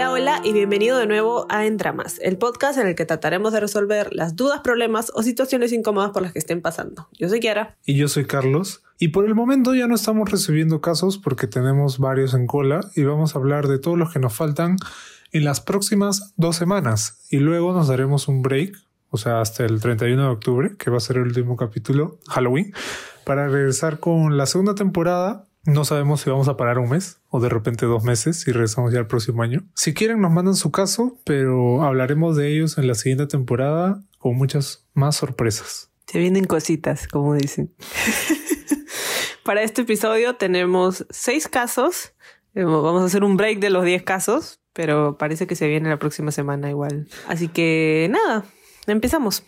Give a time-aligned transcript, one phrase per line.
[0.00, 3.60] Hola, hola y bienvenido de nuevo a Entramas, el podcast en el que trataremos de
[3.60, 7.10] resolver las dudas, problemas o situaciones incómodas por las que estén pasando.
[7.18, 7.76] Yo soy Kiara.
[7.84, 8.82] Y yo soy Carlos.
[8.98, 13.02] Y por el momento ya no estamos recibiendo casos porque tenemos varios en cola y
[13.02, 14.76] vamos a hablar de todos los que nos faltan
[15.32, 17.18] en las próximas dos semanas.
[17.28, 18.78] Y luego nos daremos un break,
[19.10, 22.72] o sea, hasta el 31 de octubre, que va a ser el último capítulo, Halloween,
[23.26, 27.40] para regresar con la segunda temporada no sabemos si vamos a parar un mes o
[27.40, 29.66] de repente dos meses y regresamos ya el próximo año.
[29.74, 34.36] Si quieren nos mandan su caso, pero hablaremos de ellos en la siguiente temporada con
[34.36, 35.90] muchas más sorpresas.
[36.06, 37.72] Se vienen cositas, como dicen.
[39.44, 42.14] Para este episodio tenemos seis casos.
[42.54, 45.88] Eh, vamos a hacer un break de los diez casos, pero parece que se viene
[45.88, 47.08] la próxima semana igual.
[47.28, 48.44] Así que nada,
[48.86, 49.44] empezamos.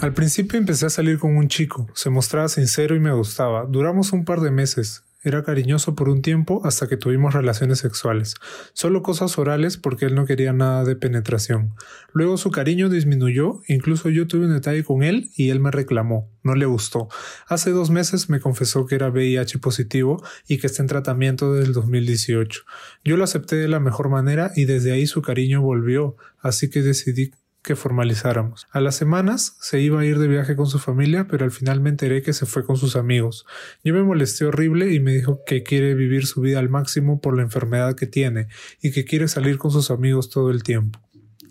[0.00, 3.66] Al principio empecé a salir con un chico, se mostraba sincero y me gustaba.
[3.66, 5.04] Duramos un par de meses.
[5.22, 8.36] Era cariñoso por un tiempo hasta que tuvimos relaciones sexuales.
[8.72, 11.74] Solo cosas orales porque él no quería nada de penetración.
[12.14, 16.30] Luego su cariño disminuyó, incluso yo tuve un detalle con él y él me reclamó.
[16.42, 17.08] No le gustó.
[17.46, 21.66] Hace dos meses me confesó que era VIH positivo y que está en tratamiento desde
[21.68, 22.62] el 2018.
[23.04, 26.80] Yo lo acepté de la mejor manera y desde ahí su cariño volvió, así que
[26.80, 28.66] decidí que formalizáramos.
[28.70, 31.80] A las semanas se iba a ir de viaje con su familia, pero al final
[31.80, 33.46] me enteré que se fue con sus amigos.
[33.84, 37.36] Yo me molesté horrible y me dijo que quiere vivir su vida al máximo por
[37.36, 38.48] la enfermedad que tiene
[38.80, 41.00] y que quiere salir con sus amigos todo el tiempo.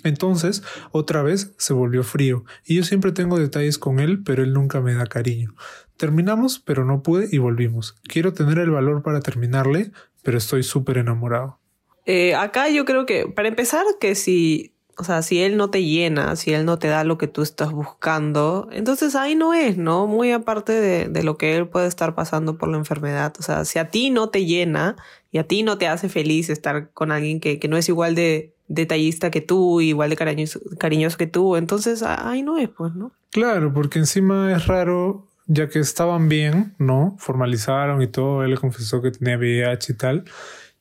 [0.03, 4.53] Entonces, otra vez se volvió frío, y yo siempre tengo detalles con él, pero él
[4.53, 5.55] nunca me da cariño.
[5.97, 7.97] Terminamos, pero no pude y volvimos.
[8.03, 9.91] Quiero tener el valor para terminarle,
[10.23, 11.59] pero estoy súper enamorado.
[12.05, 15.85] Eh, acá yo creo que, para empezar, que si o sea, si él no te
[15.85, 19.77] llena, si él no te da lo que tú estás buscando, entonces ahí no es,
[19.77, 20.07] ¿no?
[20.07, 23.33] Muy aparte de, de, lo que él puede estar pasando por la enfermedad.
[23.39, 24.97] O sea, si a ti no te llena
[25.31, 28.13] y a ti no te hace feliz estar con alguien que, que no es igual
[28.13, 32.93] de detallista que tú, igual de cariñoso, cariñoso que tú, entonces ahí no es, pues,
[32.93, 33.13] ¿no?
[33.31, 37.15] Claro, porque encima es raro, ya que estaban bien, ¿no?
[37.19, 40.25] Formalizaron y todo, él confesó que tenía VIH y tal,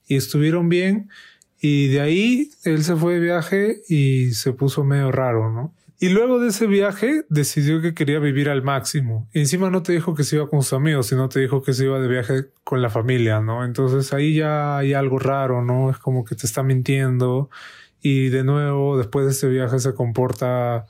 [0.08, 1.08] y estuvieron bien
[1.60, 5.74] y de ahí él se fue de viaje y se puso medio raro, ¿no?
[6.00, 9.28] Y luego de ese viaje decidió que quería vivir al máximo.
[9.32, 11.72] Y encima no te dijo que se iba con sus amigos, sino te dijo que
[11.72, 13.64] se iba de viaje con la familia, ¿no?
[13.64, 15.90] Entonces ahí ya hay algo raro, ¿no?
[15.90, 17.50] Es como que te está mintiendo.
[18.00, 20.86] Y de nuevo, después de ese viaje se comporta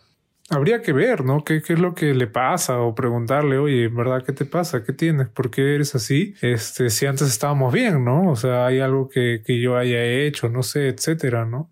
[0.49, 1.45] habría que ver, ¿no?
[1.45, 2.79] ¿Qué, ¿Qué, es lo que le pasa?
[2.81, 4.83] O preguntarle, oye, ¿verdad qué te pasa?
[4.83, 5.29] ¿Qué tienes?
[5.29, 6.35] ¿Por qué eres así?
[6.41, 8.31] Este, si antes estábamos bien, ¿no?
[8.31, 11.71] O sea, hay algo que, que yo haya hecho, no sé, etcétera, ¿no?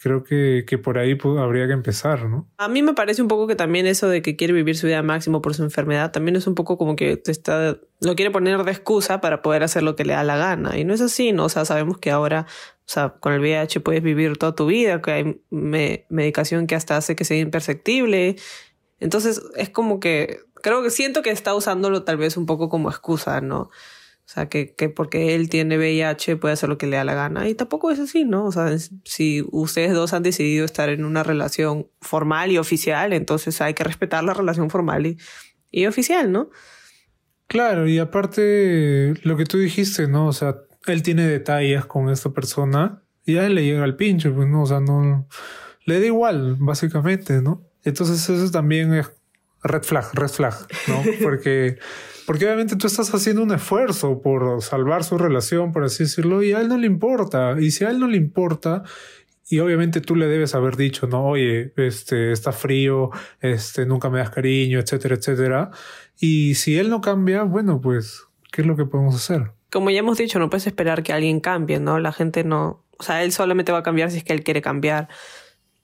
[0.00, 2.48] creo que, que por ahí habría que empezar, ¿no?
[2.56, 5.02] A mí me parece un poco que también eso de que quiere vivir su vida
[5.02, 8.70] máximo por su enfermedad, también es un poco como que está, lo quiere poner de
[8.70, 10.78] excusa para poder hacer lo que le da la gana.
[10.78, 11.44] Y no es así, ¿no?
[11.44, 12.46] O sea, sabemos que ahora,
[12.90, 16.96] o sea, con el VIH puedes vivir toda tu vida, que hay medicación que hasta
[16.96, 18.34] hace que sea imperceptible.
[18.98, 22.90] Entonces, es como que, creo que siento que está usándolo tal vez un poco como
[22.90, 23.60] excusa, ¿no?
[23.60, 23.70] O
[24.24, 27.48] sea, que, que porque él tiene VIH puede hacer lo que le da la gana.
[27.48, 28.46] Y tampoco es así, ¿no?
[28.46, 33.60] O sea, si ustedes dos han decidido estar en una relación formal y oficial, entonces
[33.60, 35.16] hay que respetar la relación formal y,
[35.70, 36.50] y oficial, ¿no?
[37.46, 40.26] Claro, y aparte lo que tú dijiste, ¿no?
[40.26, 40.56] O sea,
[40.86, 44.62] él tiene detalles con esta persona y a él le llega al pinche, pues no,
[44.62, 45.26] o sea, no
[45.84, 47.66] le da igual, básicamente, ¿no?
[47.84, 49.10] Entonces eso también es
[49.62, 50.54] red flag, red flag,
[50.88, 51.02] ¿no?
[51.22, 51.78] Porque
[52.30, 56.52] porque obviamente tú estás haciendo un esfuerzo por salvar su relación, por así decirlo, y
[56.52, 57.56] a él no le importa.
[57.58, 58.84] Y si a él no le importa,
[59.48, 63.10] y obviamente tú le debes haber dicho, no, oye, este, está frío,
[63.40, 65.70] este, nunca me das cariño, etcétera, etcétera.
[66.20, 69.50] Y si él no cambia, bueno, pues, ¿qué es lo que podemos hacer?
[69.70, 71.98] Como ya hemos dicho, no puedes esperar que alguien cambie, ¿no?
[71.98, 74.62] La gente no, o sea, él solamente va a cambiar si es que él quiere
[74.62, 75.08] cambiar.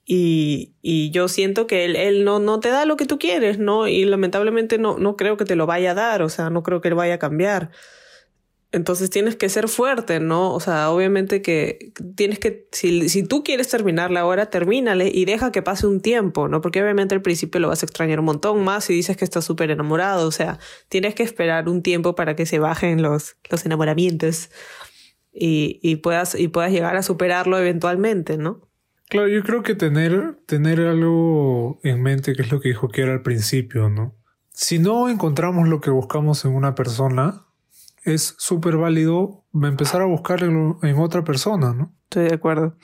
[0.04, 3.58] Y, y yo siento que él, él no, no te da lo que tú quieres,
[3.58, 3.88] ¿no?
[3.88, 6.80] Y lamentablemente no, no creo que te lo vaya a dar, o sea, no creo
[6.80, 7.70] que él vaya a cambiar.
[8.72, 10.52] Entonces tienes que ser fuerte, ¿no?
[10.52, 15.52] O sea, obviamente que tienes que, si, si tú quieres terminarla ahora, termínale y deja
[15.52, 16.60] que pase un tiempo, ¿no?
[16.60, 19.44] Porque obviamente al principio lo vas a extrañar un montón más si dices que estás
[19.44, 20.58] súper enamorado, o sea,
[20.88, 24.50] tienes que esperar un tiempo para que se bajen los, los enamoramientos
[25.32, 28.68] y, y, puedas, y puedas llegar a superarlo eventualmente, ¿no?
[29.08, 33.02] Claro, yo creo que tener, tener algo en mente, que es lo que dijo que
[33.02, 34.16] era al principio, ¿no?
[34.52, 37.45] Si no encontramos lo que buscamos en una persona,
[38.06, 41.92] es súper válido empezar a buscarlo en otra persona, ¿no?
[42.04, 42.76] Estoy de acuerdo.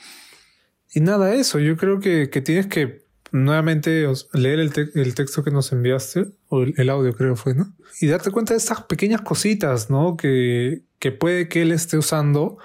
[0.93, 5.49] Y nada, eso, yo creo que, que tienes que nuevamente leer el, el, texto que
[5.49, 7.73] nos enviaste, o el, audio creo fue, ¿no?
[7.99, 10.17] Y darte cuenta de estas pequeñas cositas, ¿no?
[10.17, 12.57] Que, que puede que él esté usando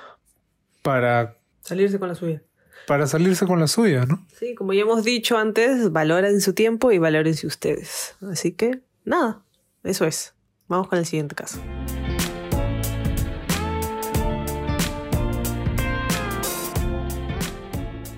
[0.83, 1.39] para...
[1.63, 2.43] Salirse con la suya.
[2.87, 4.27] Para salirse con la suya, ¿no?
[4.39, 8.17] Sí, como ya hemos dicho antes, valoren su tiempo y valórense ustedes.
[8.21, 9.43] Así que, nada,
[9.85, 10.35] eso es.
[10.67, 11.61] Vamos con el siguiente caso.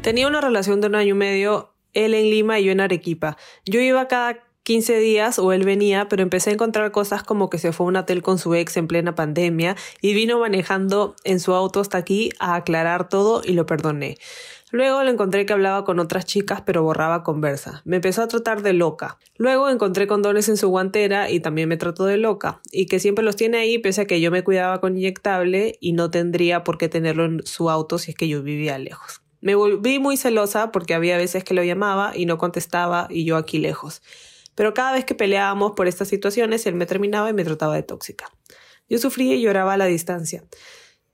[0.02, 3.36] Tenía una relación de un año y medio, él en Lima y yo en Arequipa.
[3.66, 7.58] Yo iba cada 15 días o él venía, pero empecé a encontrar cosas como que
[7.58, 11.38] se fue a un hotel con su ex en plena pandemia y vino manejando en
[11.38, 14.16] su auto hasta aquí a aclarar todo y lo perdoné.
[14.70, 17.82] Luego le encontré que hablaba con otras chicas pero borraba conversa.
[17.84, 19.18] Me empezó a tratar de loca.
[19.36, 22.62] Luego encontré condones en su guantera y también me trató de loca.
[22.72, 25.92] Y que siempre los tiene ahí pese a que yo me cuidaba con inyectable y
[25.92, 29.19] no tendría por qué tenerlo en su auto si es que yo vivía lejos.
[29.40, 33.36] Me volví muy celosa porque había veces que lo llamaba y no contestaba y yo
[33.36, 34.02] aquí lejos.
[34.54, 37.82] Pero cada vez que peleábamos por estas situaciones, él me terminaba y me trataba de
[37.82, 38.26] tóxica.
[38.88, 40.44] Yo sufría y lloraba a la distancia.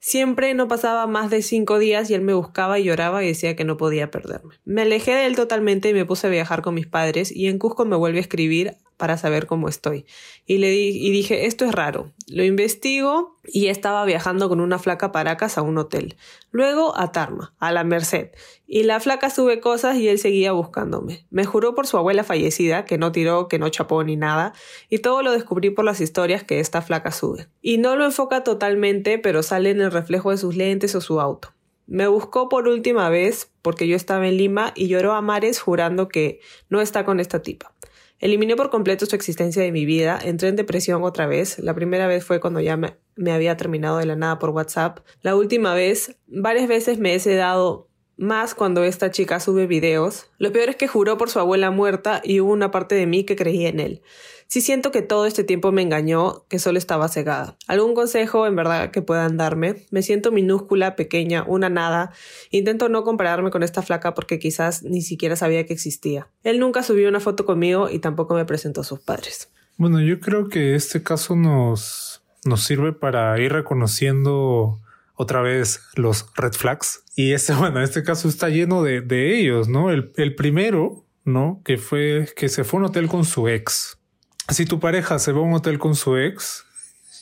[0.01, 3.57] Siempre no pasaba más de cinco días y él me buscaba y lloraba y decía
[3.57, 4.55] que no podía perderme.
[4.65, 7.59] Me alejé de él totalmente y me puse a viajar con mis padres y en
[7.59, 10.07] Cusco me vuelve a escribir para saber cómo estoy.
[10.47, 12.13] Y le di y dije, esto es raro.
[12.29, 16.17] Lo investigo y estaba viajando con una flaca Paracas a un hotel.
[16.51, 18.31] Luego a Tarma, a la Merced.
[18.67, 21.27] Y la flaca sube cosas y él seguía buscándome.
[21.31, 24.55] Me juró por su abuela fallecida, que no tiró, que no chapó ni nada.
[24.89, 27.49] Y todo lo descubrí por las historias que esta flaca sube.
[27.63, 31.21] Y no lo enfoca totalmente, pero sale en el reflejo de sus lentes o su
[31.21, 31.53] auto.
[31.87, 36.09] Me buscó por última vez porque yo estaba en Lima y lloró a mares jurando
[36.09, 37.76] que no está con esta tipa.
[38.19, 41.59] Eliminé por completo su existencia de mi vida, entré en depresión otra vez.
[41.59, 42.97] La primera vez fue cuando ya me,
[43.31, 45.01] había terminado de la nada por WhatsApp.
[45.21, 50.31] La última vez, varias veces me he sedado más cuando esta chica sube videos.
[50.39, 53.25] Lo peor es que juró por su abuela muerta y hubo una parte de mí
[53.25, 54.03] que creía en él.
[54.49, 57.57] Sí siento que todo este tiempo me engañó, que solo estaba cegada.
[57.67, 59.85] ¿Algún consejo en verdad que puedan darme?
[59.91, 62.13] Me siento minúscula, pequeña, una nada.
[62.51, 66.29] Intento no compararme con esta flaca porque quizás ni siquiera sabía que existía.
[66.45, 69.51] Él nunca subió una foto conmigo y tampoco me presentó a sus padres.
[69.79, 74.81] Bueno, yo creo que este caso nos, nos sirve para ir reconociendo
[75.15, 77.03] otra vez los red flags.
[77.17, 79.91] Y este, bueno, este caso está lleno de, de ellos, ¿no?
[79.91, 81.61] El, el primero, ¿no?
[81.65, 83.99] Que fue que se fue a un hotel con su ex
[84.49, 86.65] si tu pareja se va a un hotel con su ex,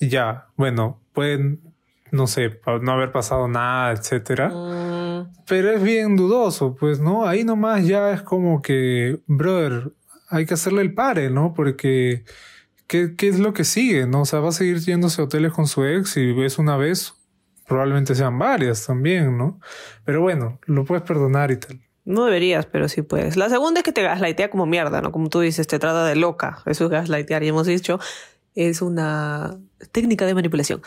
[0.00, 1.60] ya, bueno, pueden,
[2.10, 4.48] no sé, no haber pasado nada, etcétera.
[4.48, 5.32] Mm.
[5.46, 7.26] Pero es bien dudoso, pues, ¿no?
[7.26, 9.92] Ahí nomás ya es como que, brother,
[10.28, 11.54] hay que hacerle el pare, ¿no?
[11.54, 12.24] Porque,
[12.86, 14.22] ¿qué, qué es lo que sigue, no?
[14.22, 17.14] O sea, va a seguir yéndose a hoteles con su ex y ves una vez,
[17.66, 19.60] probablemente sean varias también, ¿no?
[20.04, 21.83] Pero bueno, lo puedes perdonar y tal.
[22.04, 23.36] No deberías, pero sí puedes.
[23.36, 25.10] La segunda es que te gaslightea como mierda, ¿no?
[25.10, 26.62] Como tú dices, te trata de loca.
[26.66, 27.98] Eso es gaslightear, y hemos dicho,
[28.54, 29.58] es una
[29.90, 30.82] técnica de manipulación.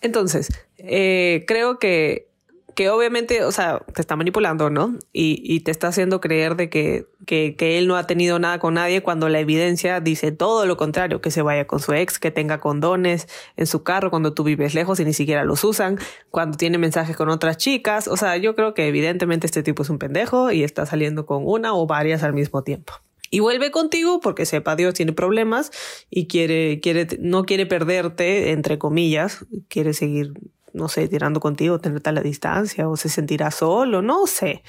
[0.00, 0.48] Entonces,
[0.78, 2.28] eh, creo que
[2.76, 4.98] que obviamente, o sea, te está manipulando, ¿no?
[5.14, 8.58] Y, y te está haciendo creer de que, que, que, él no ha tenido nada
[8.58, 12.18] con nadie cuando la evidencia dice todo lo contrario, que se vaya con su ex,
[12.18, 15.98] que tenga condones en su carro cuando tú vives lejos y ni siquiera los usan,
[16.30, 18.08] cuando tiene mensajes con otras chicas.
[18.08, 21.44] O sea, yo creo que evidentemente este tipo es un pendejo y está saliendo con
[21.46, 22.92] una o varias al mismo tiempo
[23.30, 25.72] y vuelve contigo porque sepa Dios tiene problemas
[26.10, 30.34] y quiere quiere no quiere perderte entre comillas quiere seguir
[30.76, 34.62] no sé, tirando contigo, tenerte a la distancia, o se sentirá solo, no sé.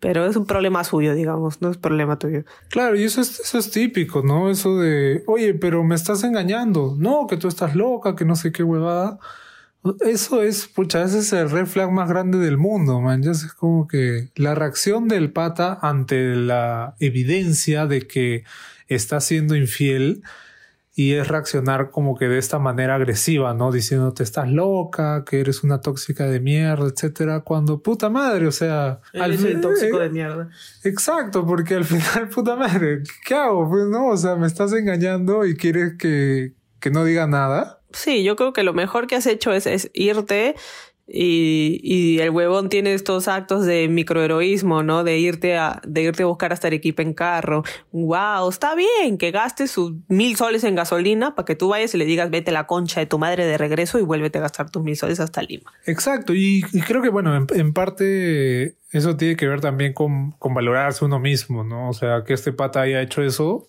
[0.00, 2.44] Pero es un problema suyo, digamos, no es problema tuyo.
[2.68, 4.50] Claro, y eso es, eso es típico, ¿no?
[4.50, 6.94] Eso de, oye, pero me estás engañando.
[6.98, 9.18] No, que tú estás loca, que no sé qué huevada.
[10.00, 13.22] Eso es, pucha, ese es el red flag más grande del mundo, man.
[13.22, 18.44] Ya es como que la reacción del pata ante la evidencia de que
[18.88, 20.22] está siendo infiel
[20.98, 23.70] y es reaccionar como que de esta manera agresiva, ¿no?
[23.70, 29.02] Diciéndote estás loca, que eres una tóxica de mierda, etcétera, cuando puta madre, o sea,
[29.12, 30.48] al final tóxico de mierda.
[30.84, 33.68] Exacto, porque al final puta madre, ¿qué hago?
[33.68, 37.82] Pues no, o sea, me estás engañando y quieres que, que no diga nada.
[37.92, 40.54] Sí, yo creo que lo mejor que has hecho es, es irte
[41.08, 45.04] y, y, el huevón tiene estos actos de microheroísmo, ¿no?
[45.04, 47.62] De irte a, de irte a buscar hasta Arequipa en carro.
[47.92, 51.98] Wow, está bien que gastes sus mil soles en gasolina para que tú vayas y
[51.98, 54.82] le digas vete la concha de tu madre de regreso y vuélvete a gastar tus
[54.82, 55.72] mil soles hasta Lima.
[55.86, 61.04] Exacto, y, creo que bueno, en, parte eso tiene que ver también con, con valorarse
[61.04, 61.88] uno mismo, ¿no?
[61.88, 63.68] O sea, que este pata haya hecho eso,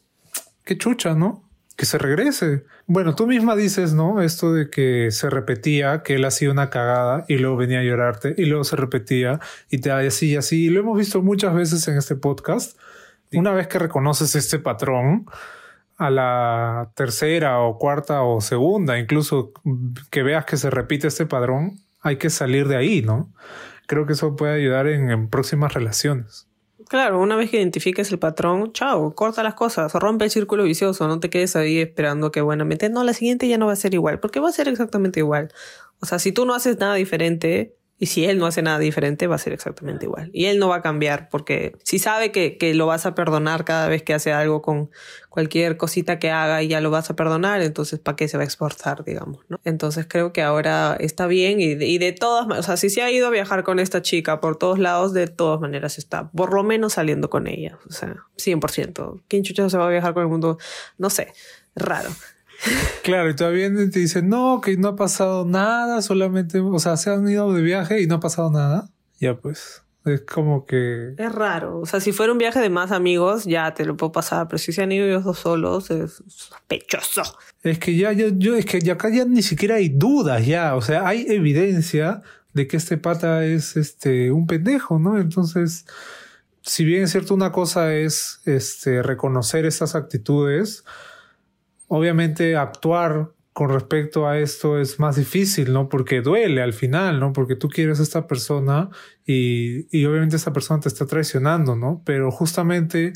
[0.65, 1.46] qué chucha, ¿no?
[1.77, 2.65] Que se regrese.
[2.87, 4.21] Bueno, tú misma dices, ¿no?
[4.21, 8.35] Esto de que se repetía, que él hacía una cagada y luego venía a llorarte
[8.37, 10.65] y luego se repetía y te así y así.
[10.65, 12.77] Y lo hemos visto muchas veces en este podcast.
[13.31, 15.27] Una vez que reconoces este patrón,
[15.97, 19.51] a la tercera o cuarta o segunda, incluso
[20.11, 23.33] que veas que se repite este patrón, hay que salir de ahí, ¿no?
[23.87, 26.47] Creo que eso puede ayudar en, próximas relaciones.
[26.89, 31.05] Claro, una vez que identifiques el patrón, chao, corta las cosas, rompe el círculo vicioso,
[31.09, 33.93] no te quedes ahí esperando que buenamente, no, la siguiente ya no va a ser
[33.93, 35.51] igual, porque va a ser exactamente igual.
[35.99, 39.25] O sea, si tú no haces nada diferente, y si él no hace nada diferente,
[39.25, 40.29] va a ser exactamente igual.
[40.31, 43.65] Y él no va a cambiar porque si sabe que, que, lo vas a perdonar
[43.65, 44.91] cada vez que hace algo con
[45.29, 48.43] cualquier cosita que haga y ya lo vas a perdonar, entonces ¿para qué se va
[48.43, 49.45] a exportar, digamos?
[49.49, 49.59] ¿no?
[49.63, 52.89] Entonces creo que ahora está bien y de, y de todas maneras, o sea, si
[52.89, 56.29] se ha ido a viajar con esta chica por todos lados, de todas maneras está
[56.31, 57.79] por lo menos saliendo con ella.
[57.89, 59.21] O sea, 100%.
[59.27, 60.59] ¿Quién chucho se va a viajar con el mundo?
[60.97, 61.33] No sé,
[61.75, 62.09] raro.
[63.03, 67.09] Claro, y todavía te dicen, no, que no ha pasado nada, solamente, o sea, se
[67.09, 68.89] han ido de viaje y no ha pasado nada.
[69.19, 71.13] Ya pues, es como que...
[71.17, 74.11] Es raro, o sea, si fuera un viaje de más amigos, ya te lo puedo
[74.11, 77.23] pasar, pero si se han ido ellos dos solos, es sospechoso.
[77.63, 80.75] Es que ya, yo, yo, es que ya acá ya ni siquiera hay dudas, ya,
[80.75, 82.21] o sea, hay evidencia
[82.53, 85.19] de que este pata es este un pendejo, ¿no?
[85.19, 85.85] Entonces,
[86.61, 90.83] si bien es cierto, una cosa es este reconocer esas actitudes,
[91.87, 95.89] obviamente actuar con respecto a esto es más difícil, ¿no?
[95.89, 97.33] Porque duele al final, ¿no?
[97.33, 98.91] Porque tú quieres a esta persona
[99.25, 102.03] y, y obviamente esta persona te está traicionando, ¿no?
[102.05, 103.13] Pero justamente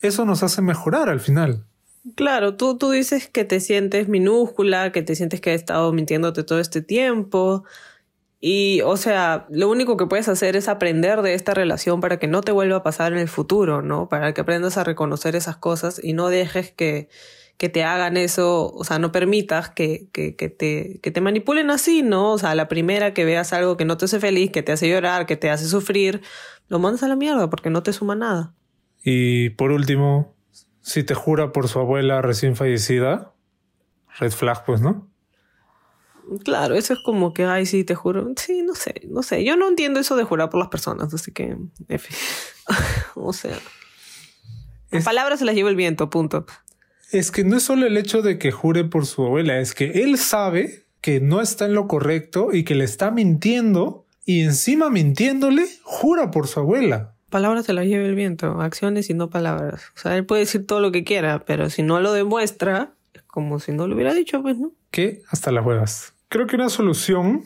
[0.00, 1.66] eso nos hace mejorar al final.
[2.14, 6.44] Claro, tú, tú dices que te sientes minúscula, que te sientes que he estado mintiéndote
[6.44, 7.64] todo este tiempo.
[8.40, 12.26] Y, o sea, lo único que puedes hacer es aprender de esta relación para que
[12.26, 14.08] no te vuelva a pasar en el futuro, ¿no?
[14.08, 17.10] Para que aprendas a reconocer esas cosas y no dejes que,
[17.58, 21.70] que te hagan eso, o sea, no permitas que, que, que, te, que te manipulen
[21.70, 22.32] así, ¿no?
[22.32, 24.88] O sea, la primera que veas algo que no te hace feliz, que te hace
[24.88, 26.22] llorar, que te hace sufrir,
[26.68, 28.54] lo mandas a la mierda porque no te suma nada.
[29.02, 30.36] Y por último,
[30.82, 33.34] si te jura por su abuela recién fallecida,
[34.20, 35.10] red flag, pues, ¿no?
[36.44, 38.30] Claro, eso es como que, ay, sí, te juro.
[38.36, 39.44] Sí, no sé, no sé.
[39.44, 41.56] Yo no entiendo eso de jurar por las personas, así que,
[43.16, 43.58] o sea.
[44.90, 46.46] Las palabras se las lleva el viento, punto
[47.10, 50.02] es que no es solo el hecho de que jure por su abuela, es que
[50.02, 54.90] él sabe que no está en lo correcto y que le está mintiendo y encima
[54.90, 57.14] mintiéndole jura por su abuela.
[57.30, 59.84] Palabras se las lleva el viento, acciones y no palabras.
[59.96, 63.22] O sea, él puede decir todo lo que quiera, pero si no lo demuestra, es
[63.22, 64.72] como si no lo hubiera dicho, pues, ¿no?
[64.90, 66.14] Que hasta las huevas.
[66.28, 67.44] Creo que una solución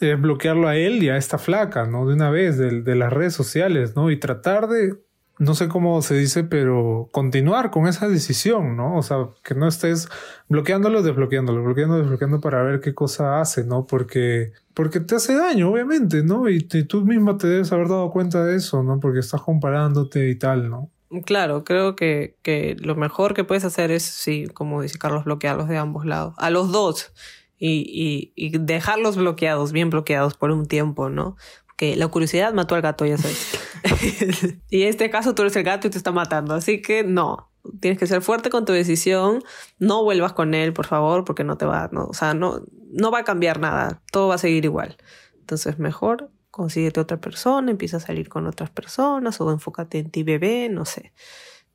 [0.00, 2.06] es bloquearlo a él y a esta flaca, ¿no?
[2.06, 4.10] De una vez, de, de las redes sociales, ¿no?
[4.10, 4.94] Y tratar de
[5.38, 8.96] no sé cómo se dice, pero continuar con esa decisión, ¿no?
[8.96, 10.08] O sea, que no estés
[10.48, 13.86] bloqueándolo, desbloqueándolo, bloqueando, desbloqueando para ver qué cosa hace, ¿no?
[13.86, 16.48] Porque, porque te hace daño, obviamente, ¿no?
[16.48, 19.00] Y, tú misma te debes haber dado cuenta de eso, ¿no?
[19.00, 20.90] Porque estás comparándote y tal, ¿no?
[21.24, 25.68] Claro, creo que, que lo mejor que puedes hacer es, sí, como dice Carlos, bloquearlos
[25.68, 27.12] de ambos lados, a los dos.
[27.58, 31.36] Y, y, y dejarlos bloqueados, bien bloqueados por un tiempo, ¿no?
[31.76, 33.58] Que la curiosidad mató al gato, ya sabes.
[34.70, 37.50] y en este caso tú eres el gato y te está matando, así que no.
[37.80, 39.42] Tienes que ser fuerte con tu decisión,
[39.78, 43.10] no vuelvas con él, por favor, porque no te va, no, o sea, no, no
[43.10, 44.96] va a cambiar nada, todo va a seguir igual.
[45.38, 50.22] Entonces, mejor consíguete otra persona, empieza a salir con otras personas o enfócate en ti,
[50.22, 51.12] bebé, no sé.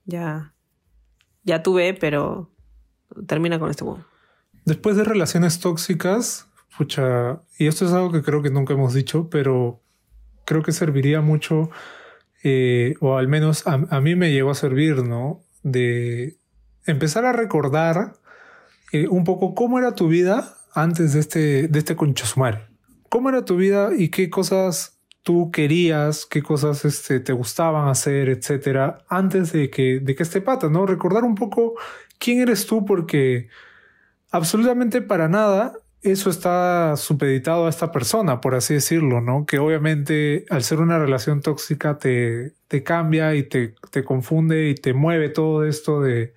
[0.06, 0.54] Ya,
[1.44, 2.52] ya tuve, pero
[3.26, 4.04] termina con este boom.
[4.66, 9.30] Después de relaciones tóxicas, pucha, y esto es algo que creo que nunca hemos dicho,
[9.30, 9.82] pero
[10.48, 11.70] creo que serviría mucho,
[12.42, 15.44] eh, o al menos a, mí me llegó a servir, ¿no?
[15.62, 16.38] De
[16.86, 18.14] empezar a recordar
[18.94, 22.70] eh, un poco cómo era tu vida antes de este, de este conchosumar.
[23.10, 28.30] ¿Cómo era tu vida y qué cosas tú querías, qué cosas este, te gustaban hacer,
[28.30, 30.86] etcétera, antes de que, de que este pata, ¿no?
[30.86, 31.74] Recordar un poco
[32.20, 33.50] quién eres tú, porque
[34.32, 39.46] absolutamente para nada eso está supeditado a esta persona, por así decirlo, ¿no?
[39.46, 44.76] Que obviamente al ser una relación tóxica te, te cambia y te, te, confunde y
[44.76, 46.34] te mueve todo esto de,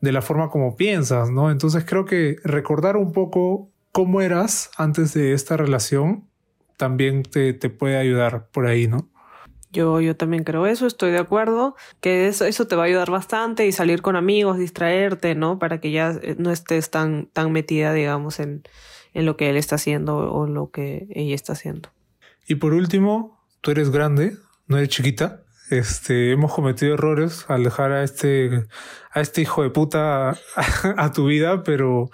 [0.00, 1.50] de la forma como piensas, ¿no?
[1.50, 6.24] Entonces creo que recordar un poco cómo eras antes de esta relación
[6.76, 9.08] también te, te puede ayudar por ahí, ¿no?
[9.72, 13.10] Yo, yo también creo eso, estoy de acuerdo, que eso, eso te va a ayudar
[13.10, 15.58] bastante y salir con amigos, distraerte, ¿no?
[15.58, 18.62] Para que ya eh, no estés tan, tan metida, digamos, en,
[19.12, 21.90] en lo que él está haciendo o lo que ella está haciendo.
[22.46, 25.42] Y por último, tú eres grande, no eres chiquita.
[25.68, 28.66] Este, hemos cometido errores al dejar a este,
[29.10, 30.36] a este hijo de puta a,
[30.96, 32.08] a tu vida, pero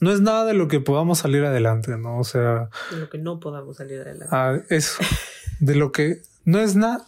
[0.00, 2.18] no es nada de lo que podamos salir adelante, ¿no?
[2.18, 2.68] O sea.
[2.90, 4.28] De lo que no podamos salir adelante.
[4.30, 4.98] Ah, eso.
[5.60, 7.04] de lo que no es nada.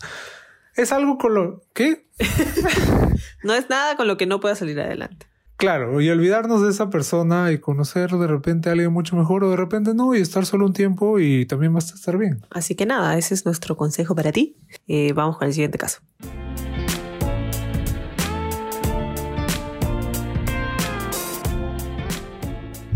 [0.77, 1.63] es algo con lo...
[1.73, 2.07] ¿Qué?
[3.43, 5.27] no es nada con lo que no pueda salir adelante.
[5.57, 9.51] Claro, y olvidarnos de esa persona y conocer de repente a alguien mucho mejor o
[9.51, 12.43] de repente no y estar solo un tiempo y también va a estar bien.
[12.51, 14.57] Así que nada, ese es nuestro consejo para ti.
[14.87, 16.01] Eh, vamos con el siguiente caso.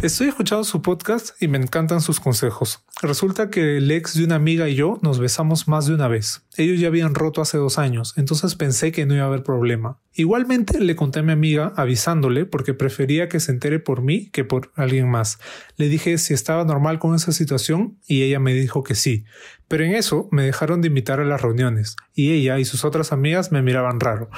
[0.02, 2.84] Estoy escuchando su podcast y me encantan sus consejos.
[3.02, 6.42] Resulta que el ex de una amiga y yo nos besamos más de una vez.
[6.56, 10.00] Ellos ya habían roto hace dos años, entonces pensé que no iba a haber problema.
[10.12, 14.42] Igualmente le conté a mi amiga avisándole porque prefería que se entere por mí que
[14.42, 15.38] por alguien más.
[15.76, 19.24] Le dije si estaba normal con esa situación y ella me dijo que sí.
[19.68, 23.12] Pero en eso me dejaron de invitar a las reuniones y ella y sus otras
[23.12, 24.30] amigas me miraban raro.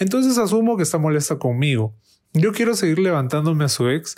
[0.00, 1.94] Entonces asumo que está molesta conmigo.
[2.34, 4.16] Yo quiero seguir levantándome a su ex,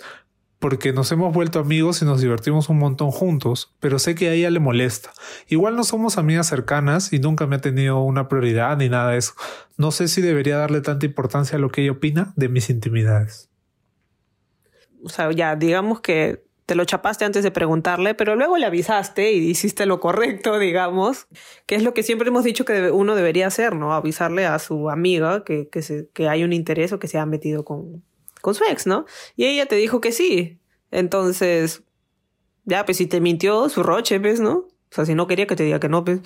[0.65, 4.33] porque nos hemos vuelto amigos y nos divertimos un montón juntos, pero sé que a
[4.33, 5.13] ella le molesta.
[5.47, 9.19] Igual no somos amigas cercanas y nunca me ha tenido una prioridad ni nada de
[9.19, 9.33] eso.
[9.77, 13.51] No sé si debería darle tanta importancia a lo que ella opina de mis intimidades.
[15.03, 19.33] O sea, ya, digamos que te lo chapaste antes de preguntarle, pero luego le avisaste
[19.33, 21.27] y hiciste lo correcto, digamos,
[21.67, 23.93] que es lo que siempre hemos dicho que uno debería hacer, ¿no?
[23.93, 27.63] Avisarle a su amiga que, que, que hay un interés o que se ha metido
[27.65, 28.03] con,
[28.45, 29.07] con su ex, ¿no?
[29.35, 30.59] Y ella te dijo que sí.
[30.91, 31.81] Entonces,
[32.63, 34.57] ya, pues si te mintió, su roche, ¿ves, no?
[34.57, 36.19] O sea, si no quería que te diga que no, pues.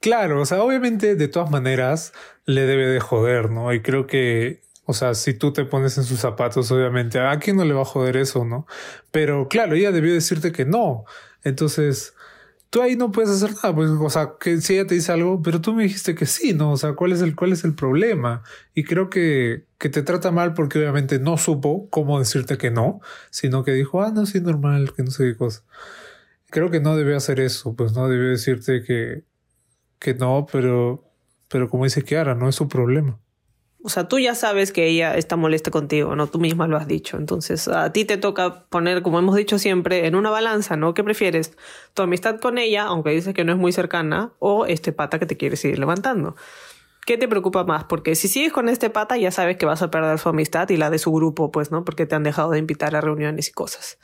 [0.00, 2.12] Claro, o sea, obviamente de todas maneras
[2.44, 3.72] le debe de joder, ¿no?
[3.72, 7.56] Y creo que, o sea, si tú te pones en sus zapatos, obviamente, ¿a quién
[7.56, 8.66] no le va a joder eso, no?
[9.10, 11.04] Pero claro, ella debió decirte que no.
[11.44, 12.13] Entonces,
[12.74, 15.40] tú ahí no puedes hacer nada, pues, o sea, que si ella te dice algo,
[15.42, 16.72] pero tú me dijiste que sí, ¿no?
[16.72, 18.42] O sea, ¿cuál es el, cuál es el problema?
[18.74, 23.00] Y creo que, que te trata mal porque obviamente no supo cómo decirte que no,
[23.30, 25.62] sino que dijo, ah, no, sí, normal, que no sé qué cosa.
[26.50, 29.22] Creo que no debe hacer eso, pues no debe decirte que,
[30.00, 31.04] que no, pero,
[31.48, 33.20] pero como dice Kiara, no es su problema.
[33.86, 36.26] O sea, tú ya sabes que ella está molesta contigo, ¿no?
[36.26, 37.18] Tú misma lo has dicho.
[37.18, 40.94] Entonces, a ti te toca poner, como hemos dicho siempre, en una balanza, ¿no?
[40.94, 41.52] ¿Qué prefieres?
[41.92, 45.26] ¿Tu amistad con ella, aunque dices que no es muy cercana, o este pata que
[45.26, 46.34] te quiere seguir levantando?
[47.04, 47.84] ¿Qué te preocupa más?
[47.84, 50.78] Porque si sigues con este pata, ya sabes que vas a perder su amistad y
[50.78, 51.84] la de su grupo, pues, ¿no?
[51.84, 53.98] Porque te han dejado de invitar a reuniones y cosas.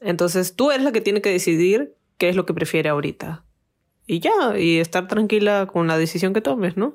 [0.00, 3.42] Entonces, tú eres la que tiene que decidir qué es lo que prefiere ahorita.
[4.06, 6.94] Y ya, y estar tranquila con la decisión que tomes, ¿no?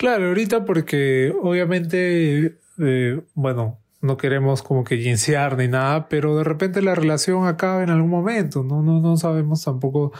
[0.00, 6.42] Claro, ahorita porque obviamente, eh, bueno, no queremos como que jinxear ni nada, pero de
[6.44, 10.12] repente la relación acaba en algún momento, no, no, no sabemos tampoco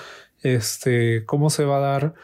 [0.43, 2.14] este, cómo se va a dar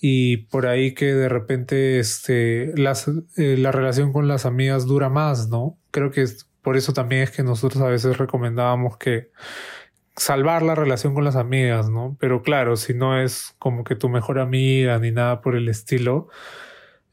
[0.00, 5.10] y por ahí que de repente este, las, eh, la relación con las amigas dura
[5.10, 5.76] más, ¿no?
[5.90, 6.24] Creo que
[6.62, 9.32] por eso también es que nosotros a veces recomendábamos que
[10.16, 12.16] salvar la relación con las amigas, ¿no?
[12.18, 16.30] Pero claro, si no es como que tu mejor amiga ni nada por el estilo,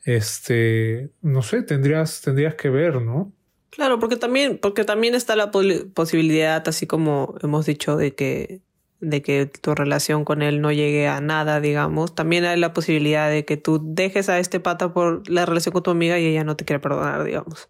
[0.03, 3.33] este, no sé, tendrías, tendrías que ver, ¿no?
[3.69, 8.61] Claro, porque también, porque también está la posibilidad, así como hemos dicho, de que,
[8.99, 12.15] de que tu relación con él no llegue a nada, digamos.
[12.15, 15.83] También hay la posibilidad de que tú dejes a este pata por la relación con
[15.83, 17.69] tu amiga y ella no te quiere perdonar, digamos.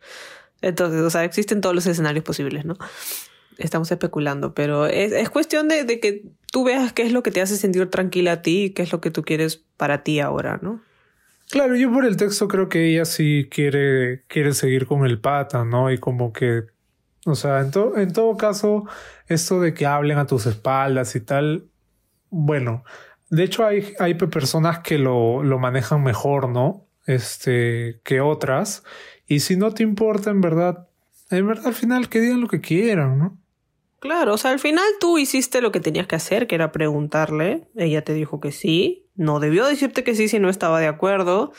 [0.62, 2.76] Entonces, o sea, existen todos los escenarios posibles, ¿no?
[3.58, 7.32] Estamos especulando, pero es, es cuestión de, de que tú veas qué es lo que
[7.32, 10.22] te hace sentir tranquila a ti y qué es lo que tú quieres para ti
[10.22, 10.82] ahora, ¿no?
[11.50, 15.66] Claro, yo por el texto creo que ella sí quiere, quiere seguir con el pata,
[15.66, 15.92] ¿no?
[15.92, 16.66] Y como que,
[17.26, 18.86] o sea, en, en todo caso,
[19.28, 21.68] esto de que hablen a tus espaldas y tal,
[22.30, 22.84] bueno,
[23.30, 26.86] de hecho hay, hay personas que lo, lo manejan mejor, ¿no?
[27.08, 28.84] Este, que otras.
[29.26, 30.88] Y si no te importa, en verdad,
[31.32, 33.38] en verdad al final que digan lo que quieran, ¿no?
[34.00, 37.68] Claro, o sea, al final tú hiciste lo que tenías que hacer, que era preguntarle.
[37.76, 39.09] Ella te dijo que sí.
[39.20, 41.52] No debió decirte que sí si no estaba de acuerdo.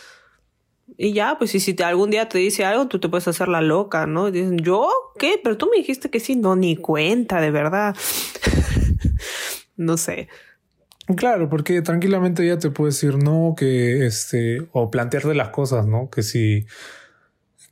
[0.96, 3.48] Y ya, pues si, si te, algún día te dice algo, tú te puedes hacer
[3.48, 4.28] la loca, ¿no?
[4.28, 5.38] Y dicen, ¿yo qué?
[5.44, 6.36] Pero tú me dijiste que sí.
[6.36, 7.94] No, ni cuenta, de verdad.
[9.76, 10.28] no sé.
[11.18, 16.08] Claro, porque tranquilamente ella te puede decir no, que este, o plantearte las cosas, ¿no?
[16.08, 16.64] Que si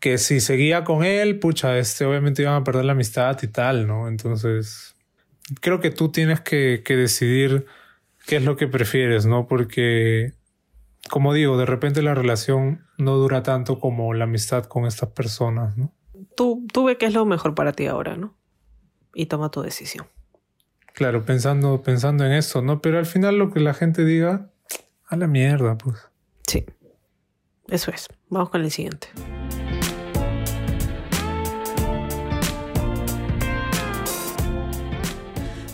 [0.00, 3.86] que si seguía con él, pucha, este, obviamente iban a perder la amistad y tal,
[3.86, 4.06] ¿no?
[4.06, 4.94] Entonces,
[5.62, 7.64] creo que tú tienes que, que decidir
[8.28, 9.48] qué es lo que prefieres, ¿no?
[9.48, 10.34] Porque,
[11.08, 15.78] como digo, de repente la relación no dura tanto como la amistad con estas personas,
[15.78, 15.94] ¿no?
[16.36, 18.36] Tú, tú ve qué es lo mejor para ti ahora, ¿no?
[19.14, 20.06] Y toma tu decisión.
[20.92, 22.82] Claro, pensando, pensando en eso, ¿no?
[22.82, 24.50] Pero al final lo que la gente diga,
[25.06, 25.96] a la mierda, pues.
[26.46, 26.66] Sí.
[27.68, 28.08] Eso es.
[28.28, 29.08] Vamos con el siguiente.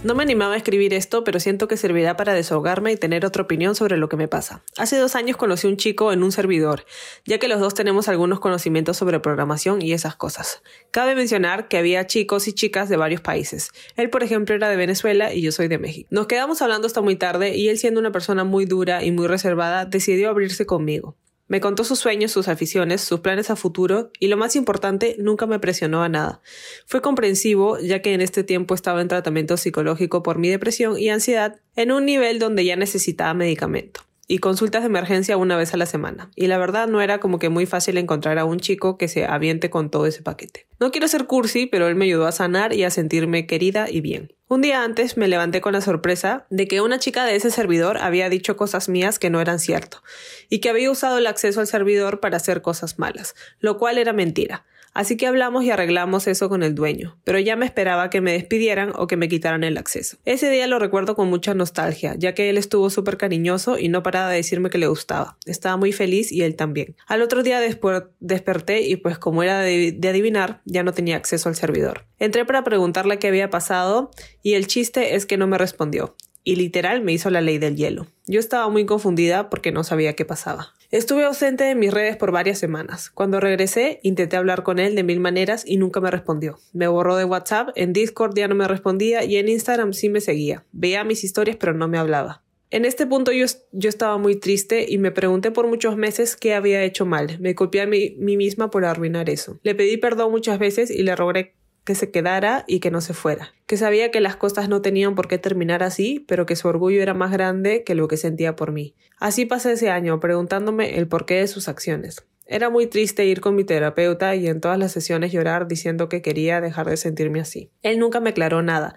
[0.04, 3.44] No me animaba a escribir esto, pero siento que servirá para desahogarme y tener otra
[3.44, 4.62] opinión sobre lo que me pasa.
[4.76, 6.84] Hace dos años conocí a un chico en un servidor,
[7.24, 10.62] ya que los dos tenemos algunos conocimientos sobre programación y esas cosas.
[10.90, 13.70] Cabe mencionar que había chicos y chicas de varios países.
[13.96, 16.06] Él, por ejemplo, era de Venezuela y yo soy de México.
[16.10, 19.26] Nos quedamos hablando hasta muy tarde y él, siendo una persona muy dura y muy
[19.26, 21.16] reservada, decidió abrirse conmigo.
[21.54, 25.46] Me contó sus sueños, sus aficiones, sus planes a futuro y lo más importante, nunca
[25.46, 26.40] me presionó a nada.
[26.84, 31.10] Fue comprensivo ya que en este tiempo estaba en tratamiento psicológico por mi depresión y
[31.10, 35.76] ansiedad en un nivel donde ya necesitaba medicamento y consultas de emergencia una vez a
[35.76, 36.30] la semana.
[36.34, 39.26] Y la verdad no era como que muy fácil encontrar a un chico que se
[39.26, 40.66] aviente con todo ese paquete.
[40.80, 44.00] No quiero ser cursi, pero él me ayudó a sanar y a sentirme querida y
[44.00, 44.32] bien.
[44.46, 47.98] Un día antes me levanté con la sorpresa de que una chica de ese servidor
[47.98, 50.02] había dicho cosas mías que no eran cierto,
[50.50, 54.12] y que había usado el acceso al servidor para hacer cosas malas, lo cual era
[54.12, 54.66] mentira.
[54.94, 58.32] Así que hablamos y arreglamos eso con el dueño, pero ya me esperaba que me
[58.32, 60.16] despidieran o que me quitaran el acceso.
[60.24, 64.02] Ese día lo recuerdo con mucha nostalgia, ya que él estuvo súper cariñoso y no
[64.04, 65.36] paraba de decirme que le gustaba.
[65.46, 66.96] Estaba muy feliz y él también.
[67.06, 71.48] Al otro día desperté y pues como era de, de adivinar, ya no tenía acceso
[71.48, 72.06] al servidor.
[72.18, 76.56] Entré para preguntarle qué había pasado y el chiste es que no me respondió y
[76.56, 78.06] literal me hizo la ley del hielo.
[78.26, 80.73] Yo estaba muy confundida porque no sabía qué pasaba.
[80.90, 83.10] Estuve ausente de mis redes por varias semanas.
[83.10, 86.58] Cuando regresé, intenté hablar con él de mil maneras y nunca me respondió.
[86.72, 90.20] Me borró de WhatsApp, en Discord ya no me respondía y en Instagram sí me
[90.20, 90.64] seguía.
[90.72, 92.42] Veía mis historias pero no me hablaba.
[92.70, 96.54] En este punto yo, yo estaba muy triste y me pregunté por muchos meses qué
[96.54, 97.38] había hecho mal.
[97.38, 99.60] Me culpé a mí, mí misma por arruinar eso.
[99.62, 103.12] Le pedí perdón muchas veces y le rogué que se quedara y que no se
[103.12, 106.66] fuera, que sabía que las cosas no tenían por qué terminar así, pero que su
[106.66, 108.94] orgullo era más grande que lo que sentía por mí.
[109.18, 112.24] Así pasé ese año preguntándome el porqué de sus acciones.
[112.46, 116.22] Era muy triste ir con mi terapeuta y en todas las sesiones llorar diciendo que
[116.22, 117.70] quería dejar de sentirme así.
[117.82, 118.96] Él nunca me aclaró nada,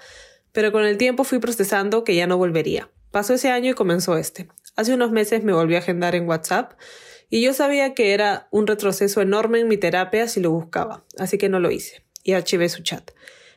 [0.52, 2.90] pero con el tiempo fui procesando que ya no volvería.
[3.12, 4.48] Pasó ese año y comenzó este.
[4.76, 6.74] Hace unos meses me volví a agendar en WhatsApp
[7.30, 11.38] y yo sabía que era un retroceso enorme en mi terapia si lo buscaba, así
[11.38, 13.12] que no lo hice y archivé su chat.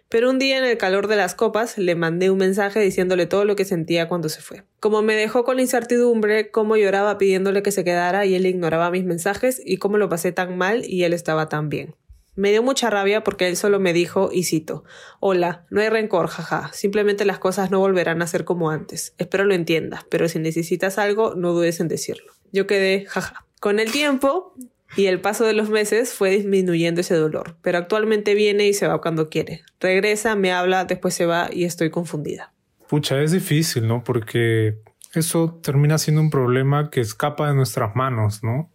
[0.09, 3.45] Pero un día en el calor de las copas le mandé un mensaje diciéndole todo
[3.45, 4.63] lo que sentía cuando se fue.
[4.79, 8.93] Como me dejó con la incertidumbre, cómo lloraba pidiéndole que se quedara y él ignoraba
[8.93, 11.97] mis mensajes y cómo lo pasé tan mal y él estaba tan bien.
[12.37, 14.85] Me dio mucha rabia porque él solo me dijo, y cito,
[15.19, 19.15] Hola, no hay rencor, jaja, simplemente las cosas no volverán a ser como antes.
[19.19, 22.33] Espero lo entiendas, pero si necesitas algo, no dudes en decirlo.
[22.53, 23.47] Yo quedé, jaja.
[23.59, 24.55] Con el tiempo,
[24.97, 28.89] y el paso de los meses fue disminuyendo ese dolor, pero actualmente viene y se
[28.89, 29.63] va cuando quiere.
[29.81, 32.53] Regresa, me habla, después se va y estoy confundida.
[32.89, 34.03] Pucha, es difícil, ¿no?
[34.03, 34.79] Porque
[35.15, 38.71] eso termina siendo un problema que escapa de nuestras manos, ¿no?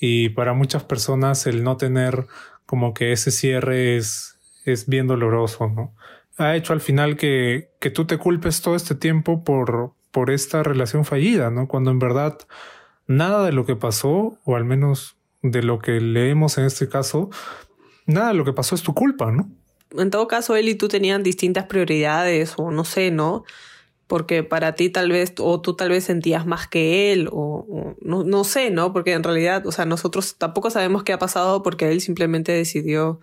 [0.00, 2.26] Y para muchas personas el no tener
[2.66, 5.94] como que ese cierre es, es bien doloroso, ¿no?
[6.36, 10.62] Ha hecho al final que, que tú te culpes todo este tiempo por, por esta
[10.62, 11.66] relación fallida, ¿no?
[11.66, 12.38] Cuando en verdad
[13.08, 17.30] nada de lo que pasó, o al menos de lo que leemos en este caso,
[18.06, 19.50] nada lo que pasó es tu culpa, ¿no?
[19.96, 23.44] En todo caso, él y tú tenían distintas prioridades, o no sé, ¿no?
[24.06, 28.24] Porque para ti tal vez, o tú tal vez sentías más que él, o, no,
[28.24, 28.92] no sé, ¿no?
[28.92, 33.20] Porque en realidad, o sea, nosotros tampoco sabemos qué ha pasado porque él simplemente decidió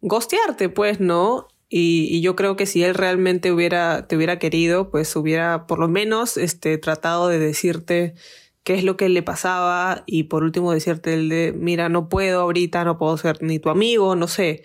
[0.00, 1.48] gostearte, pues, ¿no?
[1.68, 5.78] Y, y, yo creo que si él realmente hubiera, te hubiera querido, pues hubiera por
[5.78, 8.14] lo menos este, tratado de decirte
[8.62, 12.40] qué es lo que le pasaba y por último decirte el de, mira, no puedo
[12.40, 14.62] ahorita, no puedo ser ni tu amigo, no sé,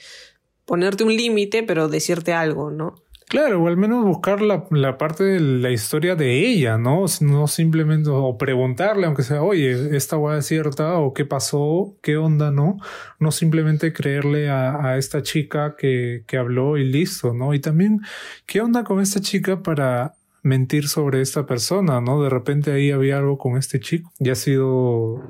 [0.66, 2.96] ponerte un límite, pero decirte algo, ¿no?
[3.34, 7.06] Claro, o al menos buscar la, la, parte de la historia de ella, ¿no?
[7.22, 12.18] No simplemente, o preguntarle, aunque sea, oye, esta hueá es cierta, o qué pasó, qué
[12.18, 12.78] onda, ¿no?
[13.20, 17.56] No simplemente creerle a, a esta chica que, que habló y listo, ¿no?
[17.56, 18.02] Y también,
[18.46, 22.22] ¿qué onda con esta chica para mentir sobre esta persona, ¿no?
[22.22, 25.24] De repente ahí había algo con este chico y ha sido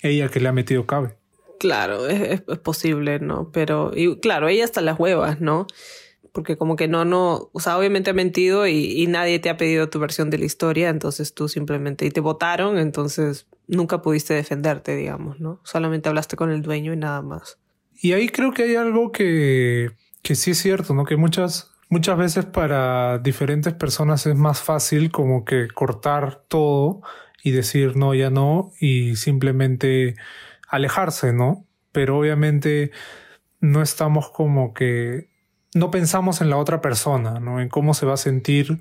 [0.00, 1.16] ella que le ha metido cabe.
[1.58, 3.50] Claro, es, es posible, ¿no?
[3.52, 5.66] Pero, y claro, ella está las huevas, ¿no?
[6.32, 9.56] Porque como que no, no, o sea, obviamente ha mentido y, y nadie te ha
[9.56, 14.34] pedido tu versión de la historia, entonces tú simplemente, y te votaron, entonces nunca pudiste
[14.34, 15.60] defenderte, digamos, ¿no?
[15.64, 17.58] Solamente hablaste con el dueño y nada más.
[18.00, 19.90] Y ahí creo que hay algo que,
[20.22, 21.04] que sí es cierto, ¿no?
[21.04, 27.02] Que muchas muchas veces para diferentes personas es más fácil como que cortar todo
[27.42, 30.16] y decir no, ya no y simplemente
[30.68, 31.66] alejarse, ¿no?
[31.92, 32.92] Pero obviamente
[33.60, 35.28] no estamos como que
[35.74, 37.60] no pensamos en la otra persona, ¿no?
[37.60, 38.80] En cómo se va a sentir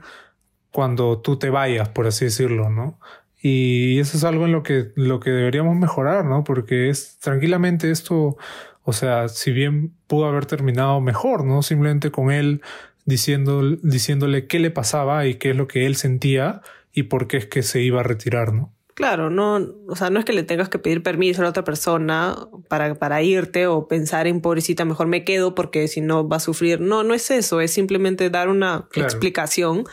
[0.71, 2.97] cuando tú te vayas, por así decirlo, ¿no?
[3.41, 6.45] Y eso es algo en lo que, lo que deberíamos mejorar, ¿no?
[6.45, 8.37] Porque es tranquilamente esto
[8.83, 11.61] o sea, si bien pudo haber terminado mejor, ¿no?
[11.61, 12.61] Simplemente con él
[13.05, 16.61] diciendo, diciéndole qué le pasaba y qué es lo que él sentía
[16.93, 18.73] y por qué es que se iba a retirar, ¿no?
[18.93, 21.63] Claro, no, o sea, no es que le tengas que pedir permiso a la otra
[21.63, 22.35] persona
[22.67, 26.41] para, para irte o pensar en pobrecita, mejor me quedo porque si no va a
[26.41, 26.81] sufrir.
[26.81, 29.85] No, no es eso, es simplemente dar una explicación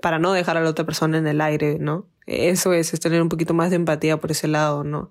[0.00, 2.06] para no dejar a la otra persona en el aire, ¿no?
[2.26, 5.10] Eso es, es tener un poquito más de empatía por ese lado, ¿no?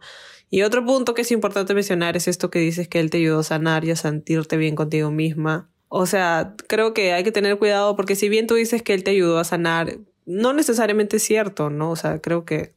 [0.50, 3.40] Y otro punto que es importante mencionar es esto que dices que él te ayudó
[3.40, 5.70] a sanar y a sentirte bien contigo misma.
[5.88, 9.04] O sea, creo que hay que tener cuidado porque si bien tú dices que él
[9.04, 11.92] te ayudó a sanar, no necesariamente es cierto, ¿no?
[11.92, 12.74] O sea, creo que,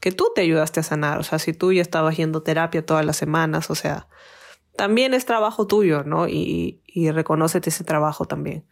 [0.00, 1.18] que tú te ayudaste a sanar.
[1.18, 4.08] O sea, si tú ya estabas yendo terapia todas las semanas, o sea,
[4.76, 6.28] también es trabajo tuyo, ¿no?
[6.28, 8.64] Y, y reconócete ese trabajo también.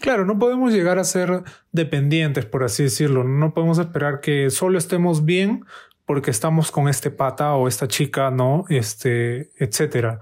[0.00, 3.24] Claro, no podemos llegar a ser dependientes, por así decirlo.
[3.24, 5.64] No podemos esperar que solo estemos bien
[6.04, 8.64] porque estamos con este pata o esta chica, ¿no?
[8.68, 10.20] Este, etcétera.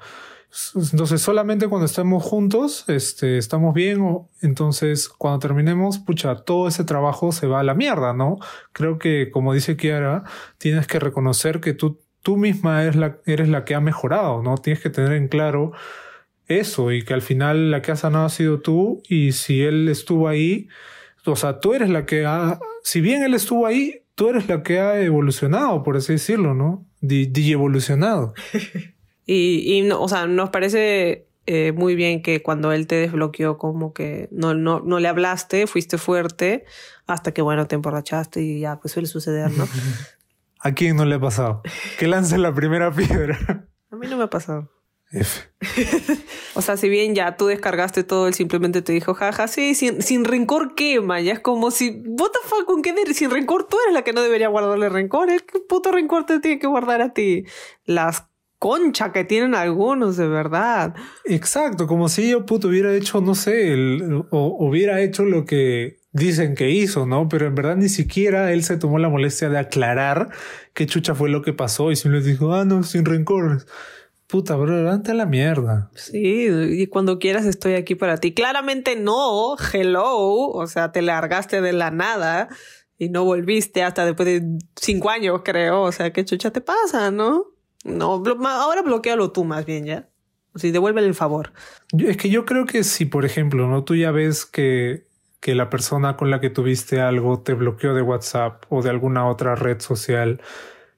[0.75, 4.01] Entonces, solamente cuando estemos juntos, este, estamos bien,
[4.41, 8.39] entonces cuando terminemos, pucha, todo ese trabajo se va a la mierda, ¿no?
[8.73, 10.23] Creo que, como dice Kiara,
[10.59, 14.57] tienes que reconocer que tú, tú misma eres la, eres la que ha mejorado, ¿no?
[14.57, 15.73] Tienes que tener en claro
[16.47, 19.89] eso y que al final la que ha sanado ha sido tú y si él
[19.89, 20.69] estuvo ahí,
[21.27, 24.63] o sea, tú eres la que ha, si bien él estuvo ahí, tú eres la
[24.63, 26.87] que ha evolucionado, por así decirlo, ¿no?
[27.01, 28.35] Di, evolucionado.
[29.27, 33.93] y, y o sea, nos parece eh, muy bien que cuando él te desbloqueó, como
[33.93, 36.65] que no, no, no le hablaste, fuiste fuerte,
[37.07, 39.69] hasta que, bueno, te emborrachaste y ya, pues suele suceder, ¿no?
[40.61, 41.63] ¿A quién no le ha pasado?
[41.99, 43.69] Que lance la primera piedra.
[43.91, 44.71] A mí no me ha pasado.
[46.55, 50.03] o sea, si bien ya tú descargaste todo, él simplemente te dijo, jaja, sí, sin,
[50.03, 51.21] sin rencor quema.
[51.21, 53.69] Ya es como si, what the fuck, ¿con qué sin rencor?
[53.69, 55.29] Tú eres la que no debería guardarle rencor.
[55.29, 57.45] ¿Qué puto rencor te tiene que guardar a ti?
[57.85, 58.25] Las
[58.65, 60.95] concha que tienen algunos, de verdad.
[61.27, 65.99] Exacto, como si yo puto hubiera hecho, no sé, el, o hubiera hecho lo que
[66.13, 67.29] dicen que hizo, ¿no?
[67.29, 70.31] Pero en verdad ni siquiera él se tomó la molestia de aclarar
[70.73, 73.67] qué chucha fue lo que pasó y simplemente dijo, ah, no, sin rencor.
[74.29, 75.91] Puta, bro, levanta la mierda.
[75.95, 78.33] Sí, y cuando quieras estoy aquí para ti.
[78.33, 82.49] Claramente no, hello, o sea, te largaste de la nada
[82.97, 84.43] y no volviste hasta después de
[84.75, 85.83] cinco años, creo.
[85.83, 87.54] O sea, ¿qué chucha te pasa, no?
[87.85, 90.09] No, ahora bloquealo tú más bien, ¿ya?
[90.55, 91.53] O sea, devuélvele el favor.
[91.99, 93.85] es que yo creo que si, por ejemplo, ¿no?
[93.85, 95.05] Tú ya ves que,
[95.41, 99.27] que la persona con la que tuviste algo te bloqueó de WhatsApp o de alguna
[99.29, 100.41] otra red social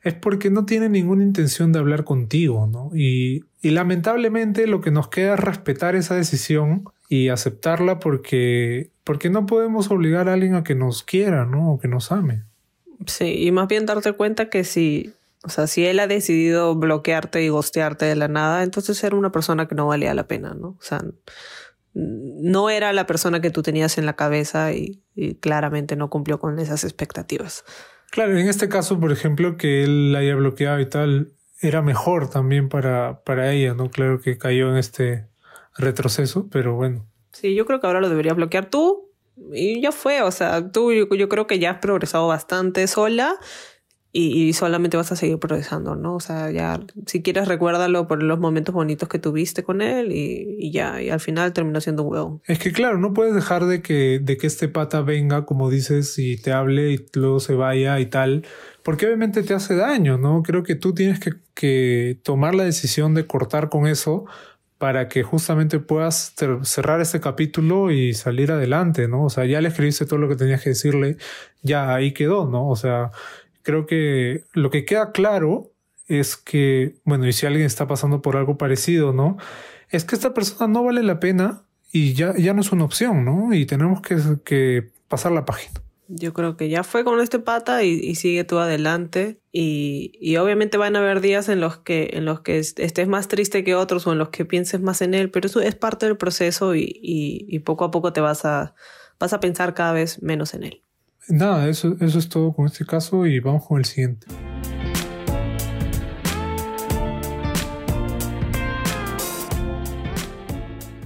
[0.02, 2.90] es porque no tiene ninguna intención de hablar contigo, ¿no?
[2.94, 9.30] Y, y lamentablemente lo que nos queda es respetar esa decisión y aceptarla porque, porque
[9.30, 11.72] no podemos obligar a alguien a que nos quiera, ¿no?
[11.72, 12.44] O que nos ame.
[13.06, 15.12] Sí, y más bien darte cuenta que si,
[15.44, 19.32] o sea, si él ha decidido bloquearte y gostearte de la nada, entonces era una
[19.32, 20.68] persona que no valía la pena, ¿no?
[20.68, 21.02] O sea,
[21.94, 25.02] no era la persona que tú tenías en la cabeza y
[25.40, 27.64] claramente no cumplió con esas expectativas.
[28.10, 32.30] Claro, en este caso, por ejemplo, que él la haya bloqueado y tal, era mejor
[32.30, 33.90] también para, para ella, ¿no?
[33.90, 35.26] Claro que cayó en este
[35.76, 37.06] retroceso, pero bueno.
[37.32, 39.10] Sí, yo creo que ahora lo deberías bloquear tú
[39.52, 43.36] y ya fue, o sea, tú yo creo que ya has progresado bastante sola
[44.12, 46.14] y, solamente vas a seguir progresando, ¿no?
[46.14, 50.70] O sea, ya, si quieres, recuérdalo por los momentos bonitos que tuviste con él y,
[50.70, 52.42] ya, y al final terminó siendo un huevo.
[52.46, 56.18] Es que, claro, no puedes dejar de que, de que este pata venga, como dices,
[56.18, 58.46] y te hable y luego se vaya y tal,
[58.82, 60.42] porque obviamente te hace daño, ¿no?
[60.42, 64.24] Creo que tú tienes que, que tomar la decisión de cortar con eso
[64.78, 69.24] para que justamente puedas cerrar este capítulo y salir adelante, ¿no?
[69.24, 71.16] O sea, ya le escribiste todo lo que tenías que decirle,
[71.62, 72.68] ya ahí quedó, ¿no?
[72.68, 73.10] O sea,
[73.66, 75.72] creo que lo que queda claro
[76.06, 79.38] es que, bueno, y si alguien está pasando por algo parecido, ¿no?
[79.90, 83.24] Es que esta persona no vale la pena y ya, ya no es una opción,
[83.24, 83.52] ¿no?
[83.52, 85.80] Y tenemos que, pasar la página.
[86.06, 89.40] Yo creo que ya fue con este pata y, sigue tú adelante.
[89.50, 93.26] Y, y, obviamente van a haber días en los que, en los que estés más
[93.26, 96.06] triste que otros o en los que pienses más en él, pero eso es parte
[96.06, 98.76] del proceso y, y poco a poco te vas a,
[99.18, 100.85] vas a pensar cada vez menos en él.
[101.28, 104.28] Nada, eso, eso es todo con este caso y vamos con el siguiente.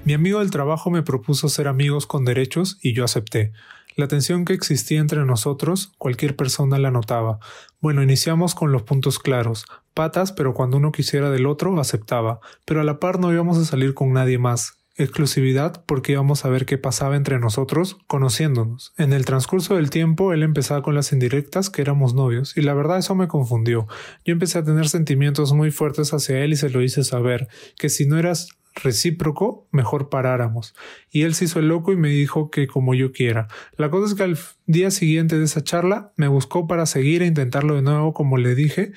[0.05, 3.53] Mi amigo del trabajo me propuso ser amigos con derechos y yo acepté.
[3.97, 7.39] La tensión que existía entre nosotros, cualquier persona la notaba.
[7.81, 9.65] Bueno, iniciamos con los puntos claros.
[9.95, 12.41] Patas, pero cuando uno quisiera del otro, aceptaba.
[12.67, 16.49] Pero a la par no íbamos a salir con nadie más exclusividad porque íbamos a
[16.49, 18.93] ver qué pasaba entre nosotros conociéndonos.
[18.97, 22.75] En el transcurso del tiempo él empezaba con las indirectas que éramos novios y la
[22.75, 23.87] verdad eso me confundió.
[24.25, 27.89] Yo empecé a tener sentimientos muy fuertes hacia él y se lo hice saber, que
[27.89, 30.75] si no eras recíproco, mejor paráramos.
[31.11, 33.49] Y él se hizo el loco y me dijo que como yo quiera.
[33.77, 37.27] La cosa es que al día siguiente de esa charla me buscó para seguir e
[37.27, 38.93] intentarlo de nuevo como le dije.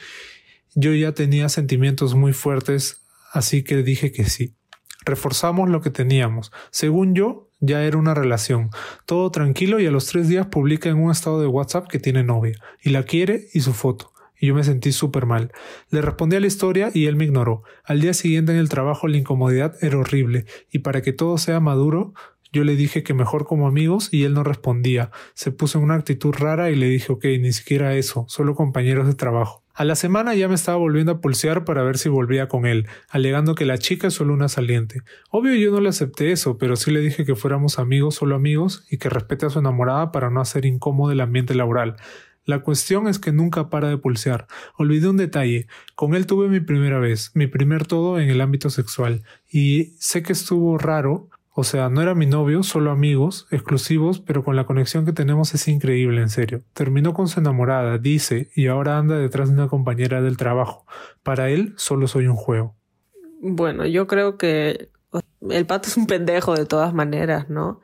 [0.75, 4.55] Yo ya tenía sentimientos muy fuertes, así que dije que sí.
[5.05, 6.51] Reforzamos lo que teníamos.
[6.71, 8.69] Según yo, ya era una relación.
[9.05, 12.23] Todo tranquilo y a los tres días publica en un estado de WhatsApp que tiene
[12.23, 14.13] novia y la quiere y su foto
[14.43, 15.53] y yo me sentí súper mal.
[15.89, 17.63] Le respondí a la historia y él me ignoró.
[17.85, 21.61] Al día siguiente en el trabajo la incomodidad era horrible, y para que todo sea
[21.61, 22.13] maduro,
[22.51, 25.11] yo le dije que mejor como amigos y él no respondía.
[25.33, 29.07] Se puso en una actitud rara y le dije, ok, ni siquiera eso, solo compañeros
[29.07, 29.62] de trabajo.
[29.75, 32.87] A la semana ya me estaba volviendo a pulsear para ver si volvía con él,
[33.09, 35.01] alegando que la chica es solo una saliente.
[35.31, 38.85] Obvio yo no le acepté eso, pero sí le dije que fuéramos amigos, solo amigos,
[38.91, 41.95] y que respete a su enamorada para no hacer incómodo el ambiente laboral.
[42.45, 44.45] La cuestión es que nunca para de pulsear.
[44.77, 45.65] Olvidé un detalle.
[45.95, 49.23] Con él tuve mi primera vez, mi primer todo en el ámbito sexual.
[49.49, 51.29] Y sé que estuvo raro.
[51.55, 55.53] O sea, no era mi novio, solo amigos, exclusivos, pero con la conexión que tenemos
[55.53, 56.63] es increíble, en serio.
[56.73, 60.87] Terminó con su enamorada, dice, y ahora anda detrás de una compañera del trabajo.
[61.21, 62.75] Para él, solo soy un juego.
[63.39, 64.89] Bueno, yo creo que
[65.49, 67.81] el pato es un pendejo de todas maneras, ¿no?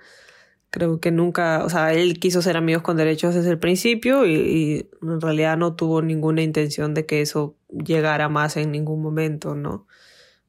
[0.71, 4.89] Creo que nunca, o sea, él quiso ser amigos con derechos desde el principio y,
[5.01, 9.85] en realidad no tuvo ninguna intención de que eso llegara más en ningún momento, ¿no?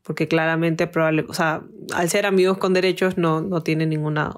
[0.03, 1.63] Porque claramente, probable, o sea,
[1.95, 4.35] al ser amigos con derechos no, no tiene ninguna,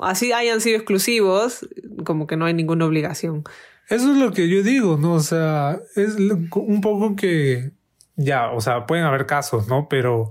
[0.00, 1.68] así hayan sido exclusivos,
[2.04, 3.44] como que no hay ninguna obligación.
[3.88, 5.14] Eso es lo que yo digo, ¿no?
[5.14, 7.72] O sea, es un poco que,
[8.16, 9.88] ya, o sea, pueden haber casos, ¿no?
[9.88, 10.30] Pero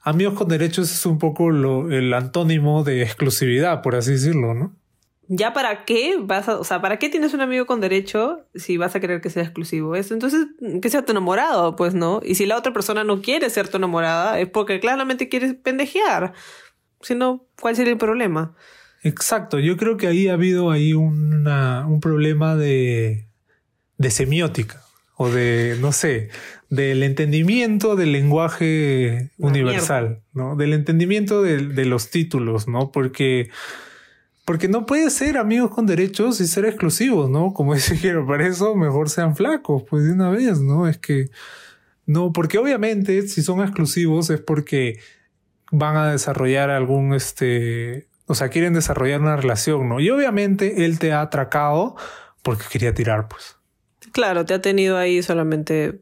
[0.00, 4.79] amigos con derechos es un poco lo, el antónimo de exclusividad, por así decirlo, ¿no?
[5.32, 8.76] Ya para qué vas a, o sea, ¿para qué tienes un amigo con derecho si
[8.76, 9.94] vas a querer que sea exclusivo?
[9.94, 10.48] Eso, entonces,
[10.82, 12.20] que sea tu enamorado, pues, ¿no?
[12.24, 16.32] Y si la otra persona no quiere ser tu enamorada, es porque claramente quieres pendejear.
[17.00, 18.56] Si no, ¿cuál sería el problema?
[19.02, 23.28] Exacto, yo creo que ahí ha habido ahí una, un problema de,
[23.98, 24.82] de semiótica
[25.16, 26.30] o de, no sé,
[26.70, 30.56] del entendimiento del lenguaje universal, ¿no?
[30.56, 32.90] Del entendimiento de, los títulos, ¿no?
[32.90, 33.50] Porque,
[34.50, 37.54] porque no puede ser amigos con derechos y ser exclusivos, ¿no?
[37.54, 40.88] Como dice quiero, para eso mejor sean flacos, pues de una vez, ¿no?
[40.88, 41.30] Es que,
[42.04, 44.98] no, porque obviamente si son exclusivos es porque
[45.70, 50.00] van a desarrollar algún, este, o sea, quieren desarrollar una relación, ¿no?
[50.00, 51.94] Y obviamente él te ha atracado
[52.42, 53.56] porque quería tirar, pues.
[54.10, 56.00] Claro, te ha tenido ahí solamente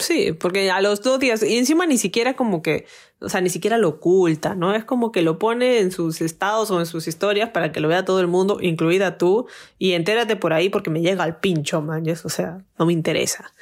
[0.00, 2.86] Sí, porque a los dos días, y encima ni siquiera como que,
[3.20, 4.74] o sea, ni siquiera lo oculta, ¿no?
[4.74, 7.88] Es como que lo pone en sus estados o en sus historias para que lo
[7.88, 9.46] vea todo el mundo, incluida tú,
[9.78, 13.52] y entérate por ahí porque me llega al pincho, man, o sea, no me interesa.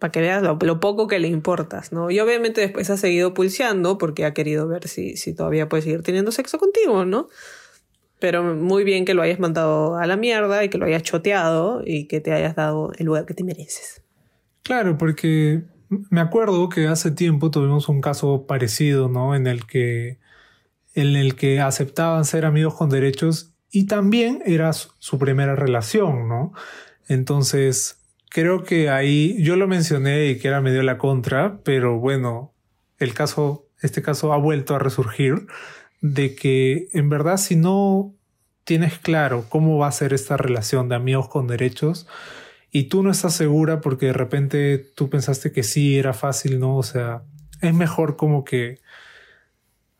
[0.00, 2.10] Para que veas lo, poco que le importas, ¿no?
[2.10, 6.02] Y obviamente después ha seguido pulseando porque ha querido ver si, si todavía puede seguir
[6.02, 7.28] teniendo sexo contigo, ¿no?
[8.18, 11.82] Pero muy bien que lo hayas mandado a la mierda y que lo hayas choteado
[11.84, 14.01] y que te hayas dado el lugar que te mereces.
[14.62, 15.62] Claro, porque
[16.10, 19.34] me acuerdo que hace tiempo tuvimos un caso parecido, ¿no?
[19.34, 20.18] En el que,
[20.94, 26.52] en el que aceptaban ser amigos con derechos y también era su primera relación, ¿no?
[27.08, 27.98] Entonces,
[28.30, 32.52] creo que ahí yo lo mencioné y que era medio la contra, pero bueno,
[32.98, 35.46] el caso, este caso ha vuelto a resurgir
[36.00, 38.14] de que en verdad si no
[38.64, 42.06] tienes claro cómo va a ser esta relación de amigos con derechos,
[42.72, 46.78] y tú no estás segura porque de repente tú pensaste que sí era fácil, ¿no?
[46.78, 47.22] O sea,
[47.60, 48.80] es mejor como que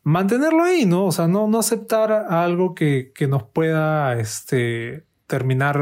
[0.02, 1.04] mantenerlo ahí, ¿no?
[1.04, 5.78] O sea, no, no aceptar algo que, que nos pueda este, terminar,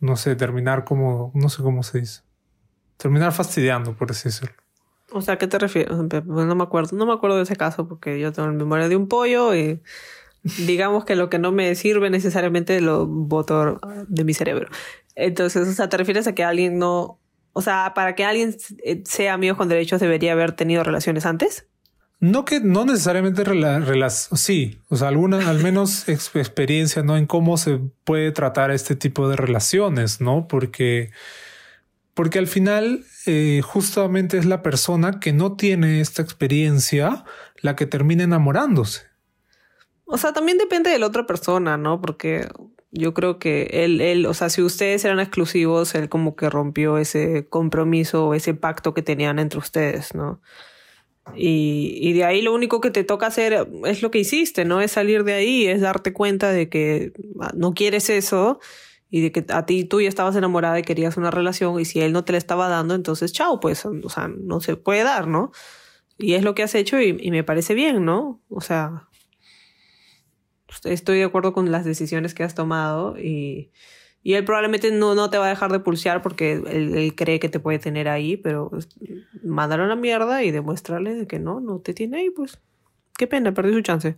[0.00, 2.20] no sé, terminar como, no sé cómo se dice,
[2.98, 4.54] terminar fastidiando, por así decirlo.
[5.10, 5.96] O sea, ¿qué te refieres?
[6.26, 8.96] No me acuerdo, no me acuerdo de ese caso porque yo tengo la memoria de
[8.96, 9.80] un pollo y
[10.66, 14.68] digamos que lo que no me sirve necesariamente lo voto de mi cerebro.
[15.18, 17.18] Entonces, o sea, ¿te refieres a que alguien no,
[17.52, 21.66] o sea, para que alguien eh, sea amigo con derechos debería haber tenido relaciones antes?
[22.20, 27.16] No que no necesariamente relas sí, o sea, alguna al menos experiencia, ¿no?
[27.16, 30.46] En cómo se puede tratar este tipo de relaciones, ¿no?
[30.46, 31.10] Porque
[32.14, 37.24] porque al final eh, justamente es la persona que no tiene esta experiencia
[37.56, 39.02] la que termina enamorándose.
[40.04, 42.00] O sea, también depende de la otra persona, ¿no?
[42.00, 42.48] Porque
[42.90, 46.98] yo creo que él, él, o sea, si ustedes eran exclusivos, él como que rompió
[46.98, 50.40] ese compromiso, ese pacto que tenían entre ustedes, ¿no?
[51.36, 54.80] Y, y de ahí lo único que te toca hacer es lo que hiciste, ¿no?
[54.80, 58.60] Es salir de ahí, es darte cuenta de que ah, no quieres eso
[59.10, 62.00] y de que a ti tú ya estabas enamorada y querías una relación y si
[62.00, 65.28] él no te la estaba dando, entonces chao, pues, o sea, no se puede dar,
[65.28, 65.52] ¿no?
[66.18, 68.40] Y es lo que has hecho y, y me parece bien, ¿no?
[68.48, 69.07] O sea,
[70.84, 73.70] estoy de acuerdo con las decisiones que has tomado y,
[74.22, 77.48] y él probablemente no, no te va a dejar de pulsear porque él, cree que
[77.48, 78.70] te puede tener ahí, pero
[79.42, 82.58] mándalo a la mierda y demuéstrale que no, no te tiene ahí, pues.
[83.16, 84.16] Qué pena, perdí su chance.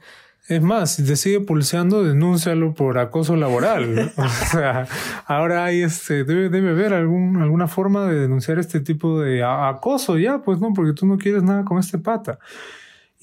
[0.49, 4.13] Es más, si te sigue pulseando, denúncialo por acoso laboral.
[4.17, 4.87] o sea,
[5.27, 10.19] ahora hay este, debe, debe haber algún, alguna forma de denunciar este tipo de acoso
[10.19, 12.39] ya, pues no, porque tú no quieres nada con este pata.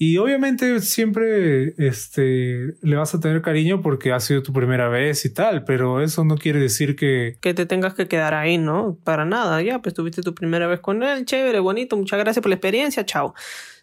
[0.00, 5.24] Y obviamente siempre este, le vas a tener cariño porque ha sido tu primera vez
[5.24, 7.36] y tal, pero eso no quiere decir que...
[7.40, 8.96] Que te tengas que quedar ahí, ¿no?
[9.02, 12.50] Para nada, ya, pues tuviste tu primera vez con él, chévere, bonito, muchas gracias por
[12.50, 13.34] la experiencia, chao.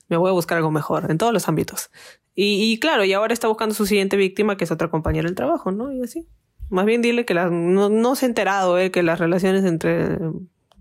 [0.07, 1.89] Me voy a buscar algo mejor en todos los ámbitos.
[2.33, 5.35] Y, y claro, y ahora está buscando su siguiente víctima, que es otra compañera del
[5.35, 5.91] trabajo, ¿no?
[5.91, 6.25] Y así.
[6.69, 8.89] Más bien dile que las, no, no se ha enterado, ¿eh?
[8.89, 10.17] Que las relaciones entre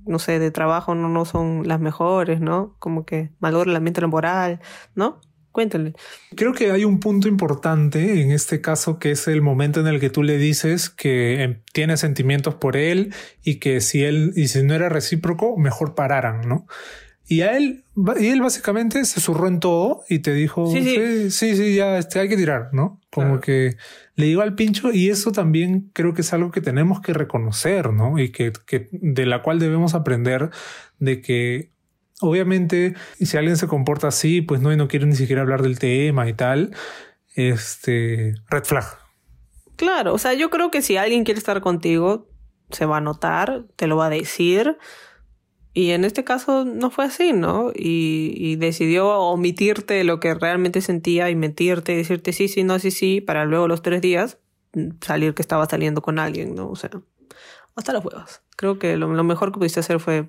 [0.07, 2.77] no sé, de trabajo no, no son las mejores, ¿no?
[2.79, 4.61] Como que valora el ambiente laboral,
[4.95, 5.21] ¿no?
[5.55, 5.93] Cuéntale.
[6.35, 10.01] Creo que hay un punto importante en este caso que es el momento en el
[10.01, 14.49] que tú le dices que em, tiene sentimientos por él y que si él y
[14.49, 16.67] si no era recíproco, mejor pararan, ¿no?
[17.27, 17.85] Y a él,
[18.21, 22.21] y él básicamente se zurró en todo y te dijo, sí, sí, sí, ya este,
[22.21, 23.01] hay que tirar, ¿no?
[23.11, 23.77] Como que
[24.15, 27.93] le digo al pincho y eso también creo que es algo que tenemos que reconocer,
[27.95, 28.19] ¿no?
[28.19, 30.51] Y que, que de la cual debemos aprender
[30.99, 31.73] de que
[32.21, 35.79] obviamente si alguien se comporta así, pues no, y no quiere ni siquiera hablar del
[35.79, 36.75] tema y tal,
[37.35, 38.85] este, red flag.
[39.77, 42.29] Claro, o sea, yo creo que si alguien quiere estar contigo,
[42.71, 44.77] se va a notar, te lo va a decir
[45.77, 47.73] y en este caso no fue así, ¿no?
[47.75, 52.93] Y, decidió omitirte lo que realmente sentía y mentirte y decirte sí, sí, no, sí,
[52.93, 54.39] sí, para luego los tres días
[55.01, 56.71] salir que estaba saliendo con alguien, ¿no?
[56.71, 56.91] O sea,
[57.75, 58.43] hasta las huevas.
[58.57, 60.29] Creo que lo, mejor que pudiste hacer fue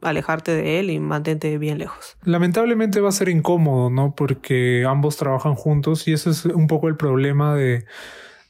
[0.00, 2.16] alejarte de él y mantente bien lejos.
[2.24, 4.14] Lamentablemente va a ser incómodo, ¿no?
[4.14, 7.84] Porque ambos trabajan juntos y eso es un poco el problema de,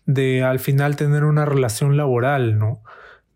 [0.07, 2.85] de al final tener una relación laboral, ¿no?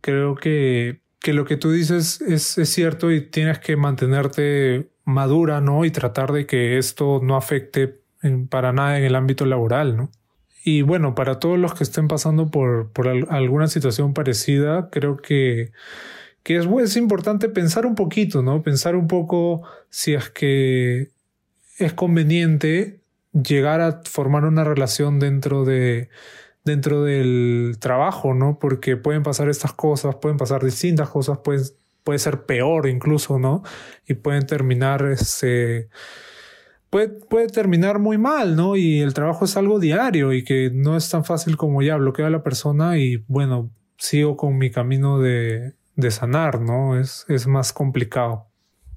[0.00, 5.62] Creo que que lo que tú dices es, es, cierto y tienes que mantenerte madura,
[5.62, 5.86] ¿no?
[5.86, 7.98] Y tratar de que esto no afecte
[8.50, 10.10] para nada en el ámbito laboral, ¿no?
[10.62, 15.72] Y bueno, para todos los que estén pasando por, por alguna situación parecida, creo que,
[16.42, 18.62] que es, es importante pensar un poquito, ¿no?
[18.62, 21.08] Pensar un poco si es que
[21.78, 23.00] es conveniente
[23.32, 26.10] llegar a formar una relación dentro de,
[26.64, 28.58] dentro del trabajo, ¿no?
[28.58, 31.62] Porque pueden pasar estas cosas, pueden pasar distintas cosas, pueden,
[32.02, 33.62] puede ser peor incluso, ¿no?
[34.06, 35.88] Y pueden terminar, este,
[36.90, 38.76] puede, puede terminar muy mal, ¿no?
[38.76, 42.26] Y el trabajo es algo diario y que no es tan fácil como ya bloqueo
[42.26, 46.98] a la persona y bueno, sigo con mi camino de, de sanar, ¿no?
[46.98, 48.46] Es, es más complicado.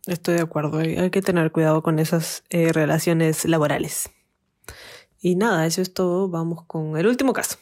[0.05, 4.09] Estoy de acuerdo, hay que tener cuidado con esas eh, relaciones laborales.
[5.27, 6.29] Y nada, eso es todo.
[6.29, 7.57] Vamos con el último caso.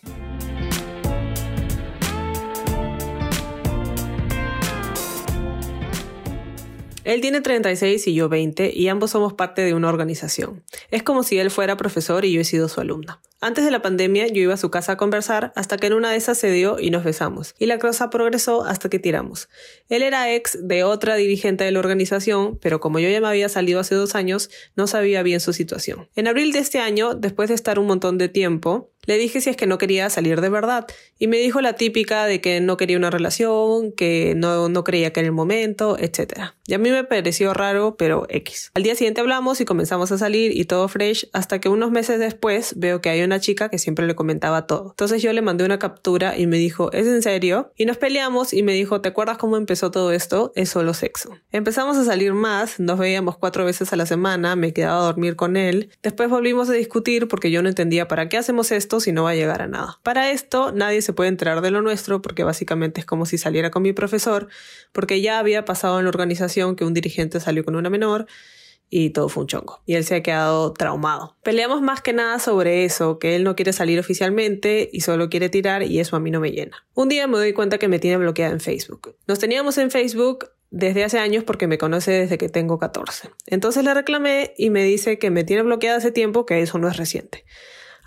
[7.05, 10.63] Él tiene 36 y yo 20 y ambos somos parte de una organización.
[10.89, 13.21] Es como si él fuera profesor y yo he sido su alumna.
[13.41, 16.09] Antes de la pandemia yo iba a su casa a conversar hasta que en una
[16.09, 17.53] de esas se dio y nos besamos.
[17.59, 19.49] Y la cosa progresó hasta que tiramos.
[19.87, 23.49] Él era ex de otra dirigente de la organización, pero como yo ya me había
[23.49, 26.09] salido hace dos años, no sabía bien su situación.
[26.15, 29.49] En abril de este año, después de estar un montón de tiempo, le dije si
[29.49, 30.87] es que no quería salir de verdad
[31.17, 35.13] y me dijo la típica de que no quería una relación, que no, no creía
[35.13, 36.51] que era el momento, etc.
[36.67, 38.71] Y a mí me pareció raro, pero X.
[38.73, 42.19] Al día siguiente hablamos y comenzamos a salir y todo fresh hasta que unos meses
[42.19, 44.89] después veo que hay una chica que siempre le comentaba todo.
[44.91, 47.71] Entonces yo le mandé una captura y me dijo, ¿es en serio?
[47.75, 50.51] Y nos peleamos y me dijo, ¿te acuerdas cómo empezó todo esto?
[50.55, 51.37] Es solo sexo.
[51.51, 55.35] Empezamos a salir más, nos veíamos cuatro veces a la semana, me quedaba a dormir
[55.35, 55.89] con él.
[56.03, 59.31] Después volvimos a discutir porque yo no entendía para qué hacemos esto si no va
[59.31, 59.99] a llegar a nada.
[60.03, 63.71] Para esto nadie se puede enterar de lo nuestro porque básicamente es como si saliera
[63.71, 64.47] con mi profesor,
[64.91, 68.27] porque ya había pasado en la organización que un dirigente salió con una menor
[68.89, 69.81] y todo fue un chongo.
[69.85, 71.35] Y él se ha quedado traumado.
[71.43, 75.49] Peleamos más que nada sobre eso, que él no quiere salir oficialmente y solo quiere
[75.49, 76.85] tirar y eso a mí no me llena.
[76.93, 79.15] Un día me doy cuenta que me tiene bloqueada en Facebook.
[79.27, 83.29] Nos teníamos en Facebook desde hace años porque me conoce desde que tengo 14.
[83.47, 86.87] Entonces le reclamé y me dice que me tiene bloqueada hace tiempo, que eso no
[86.87, 87.45] es reciente.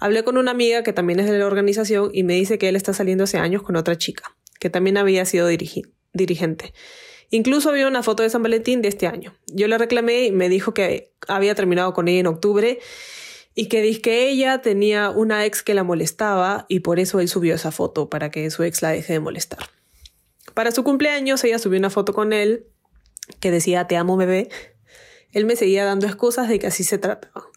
[0.00, 2.76] Hablé con una amiga que también es de la organización y me dice que él
[2.76, 6.72] está saliendo hace años con otra chica, que también había sido dirigente.
[7.30, 9.34] Incluso vio una foto de San Valentín de este año.
[9.46, 12.78] Yo le reclamé y me dijo que había terminado con ella en octubre
[13.54, 17.54] y que que ella tenía una ex que la molestaba y por eso él subió
[17.54, 19.68] esa foto para que su ex la deje de molestar.
[20.54, 22.66] Para su cumpleaños ella subió una foto con él
[23.40, 24.48] que decía te amo bebé
[25.32, 27.47] él me seguía dando excusas de que así se trataba.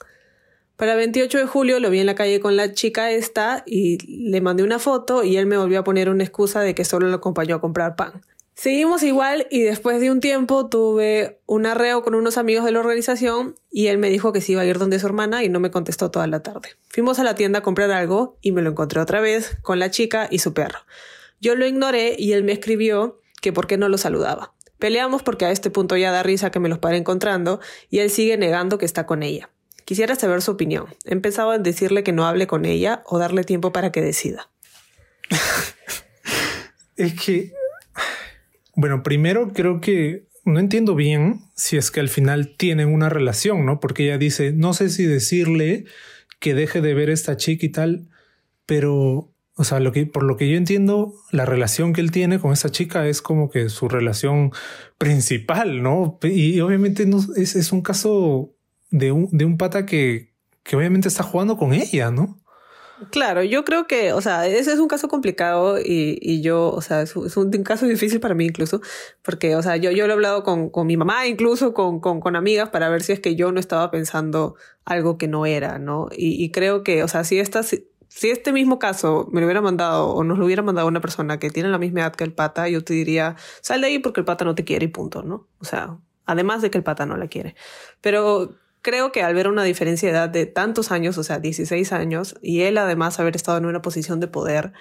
[0.81, 3.99] Para el 28 de julio lo vi en la calle con la chica esta y
[4.29, 7.07] le mandé una foto y él me volvió a poner una excusa de que solo
[7.07, 8.25] lo acompañó a comprar pan.
[8.55, 12.79] Seguimos igual y después de un tiempo tuve un arreo con unos amigos de la
[12.79, 15.59] organización y él me dijo que se iba a ir donde su hermana y no
[15.59, 16.69] me contestó toda la tarde.
[16.89, 19.91] Fuimos a la tienda a comprar algo y me lo encontré otra vez con la
[19.91, 20.79] chica y su perro.
[21.39, 24.55] Yo lo ignoré y él me escribió que por qué no lo saludaba.
[24.79, 27.59] Peleamos porque a este punto ya da risa que me los pare encontrando
[27.91, 29.51] y él sigue negando que está con ella.
[29.91, 30.85] Quisiera saber su opinión.
[31.03, 34.49] He pensado en decirle que no hable con ella o darle tiempo para que decida.
[36.95, 37.51] es que
[38.73, 43.65] bueno, primero creo que no entiendo bien si es que al final tienen una relación,
[43.65, 43.81] ¿no?
[43.81, 45.83] Porque ella dice, no sé si decirle
[46.39, 48.07] que deje de ver a esta chica y tal,
[48.65, 52.39] pero, o sea, lo que, por lo que yo entiendo, la relación que él tiene
[52.39, 54.53] con esa chica es como que su relación
[54.97, 56.17] principal, ¿no?
[56.23, 58.55] Y obviamente no, es, es un caso
[58.91, 60.33] de un, de un pata que,
[60.63, 62.37] que obviamente está jugando con ella, ¿no?
[63.09, 66.81] Claro, yo creo que, o sea, ese es un caso complicado y, y yo, o
[66.81, 68.79] sea, es, un, caso difícil para mí incluso,
[69.23, 72.19] porque, o sea, yo, yo lo he hablado con, con mi mamá, incluso con, con,
[72.19, 75.79] con, amigas, para ver si es que yo no estaba pensando algo que no era,
[75.79, 76.09] ¿no?
[76.15, 77.87] Y, y creo que, o sea, si esta, si,
[78.21, 81.49] este mismo caso me lo hubiera mandado o nos lo hubiera mandado una persona que
[81.49, 84.25] tiene la misma edad que el pata, yo te diría, sal de ahí porque el
[84.25, 85.47] pata no te quiere y punto, ¿no?
[85.59, 87.55] O sea, además de que el pata no la quiere.
[87.99, 91.91] Pero creo que al ver una diferencia de edad de tantos años, o sea, 16
[91.93, 94.73] años, y él además haber estado en una posición de poder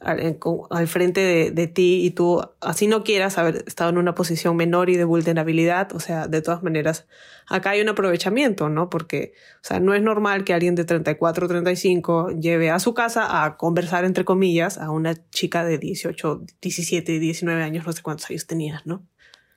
[0.00, 4.90] al, frente de, ti y tú así no quieras haber estado en una posición menor
[4.90, 7.06] y de vulnerabilidad, o sea, de todas maneras,
[7.48, 8.90] acá hay un aprovechamiento, ¿no?
[8.90, 12.92] Porque, o sea, no es normal que alguien de 34 o 35 lleve a su
[12.92, 18.02] casa a conversar, entre comillas, a una chica de 18, 17, 19 años, no sé
[18.02, 19.06] cuántos años tenías, ¿no?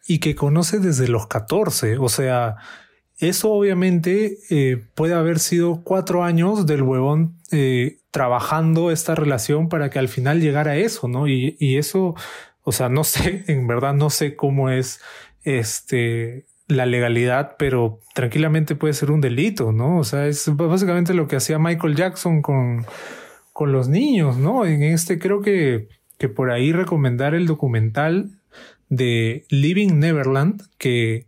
[0.08, 2.56] Y que conoce desde los 14, o sea,
[3.20, 9.90] eso obviamente eh, puede haber sido cuatro años del huevón eh, trabajando esta relación para
[9.90, 11.28] que al final llegara a eso, ¿no?
[11.28, 12.16] Y, y, eso,
[12.62, 15.02] o sea, no sé, en verdad no sé cómo es
[15.44, 19.98] este la legalidad, pero tranquilamente puede ser un delito, ¿no?
[19.98, 22.86] O sea, es básicamente lo que hacía Michael Jackson con,
[23.54, 24.66] con los niños, ¿no?
[24.66, 25.88] En este creo que,
[26.18, 28.32] que por ahí recomendar el documental
[28.90, 31.28] de Living Neverland, que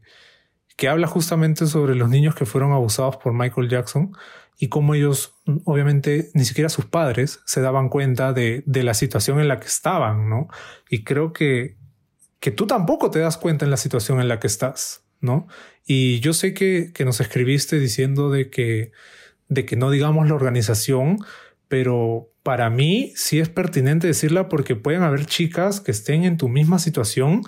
[0.80, 4.14] que habla justamente sobre los niños que fueron abusados por Michael Jackson
[4.58, 9.42] y cómo ellos, obviamente, ni siquiera sus padres se daban cuenta de, de la situación
[9.42, 10.48] en la que estaban, ¿no?
[10.90, 11.76] Y creo que,
[12.40, 15.50] que tú tampoco te das cuenta en la situación en la que estás, ¿no?
[15.86, 18.94] Y yo sé que, que nos escribiste diciendo de que,
[19.50, 21.18] de que no digamos la organización,
[21.68, 26.48] pero para mí sí es pertinente decirla porque pueden haber chicas que estén en tu
[26.48, 27.42] misma situación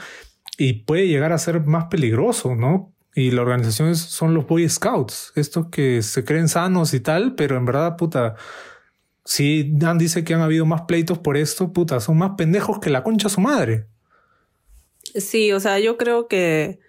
[0.57, 2.91] y puede llegar a ser más peligroso, ¿no?
[3.13, 7.57] Y la organización son los Boy Scouts, estos que se creen sanos y tal, pero
[7.57, 8.35] en verdad, puta,
[9.25, 12.89] si Dan dice que han habido más pleitos por esto, puta, son más pendejos que
[12.89, 13.85] la concha su madre.
[15.15, 16.79] Sí, o sea, yo creo que,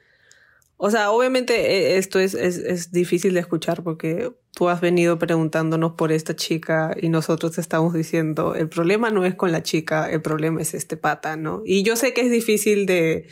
[0.76, 5.18] o sea, obviamente e, esto es, es, es difícil de escuchar porque tú has venido
[5.18, 10.10] preguntándonos por esta chica y nosotros estamos diciendo, el problema no es con la chica,
[10.10, 11.62] el problema es este pata, ¿no?
[11.64, 13.26] Y yo sé que es difícil de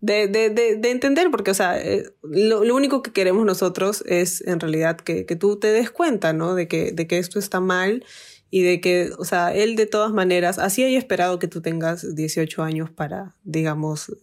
[0.00, 4.02] de, de, de, de, entender, porque, o sea, eh, lo, lo, único que queremos nosotros
[4.06, 6.54] es en realidad que, que tú te des cuenta, ¿no?
[6.54, 8.04] De que, de que esto está mal
[8.50, 12.14] y de que, o sea, él de todas maneras, así haya esperado que tú tengas
[12.14, 14.16] 18 años para, digamos,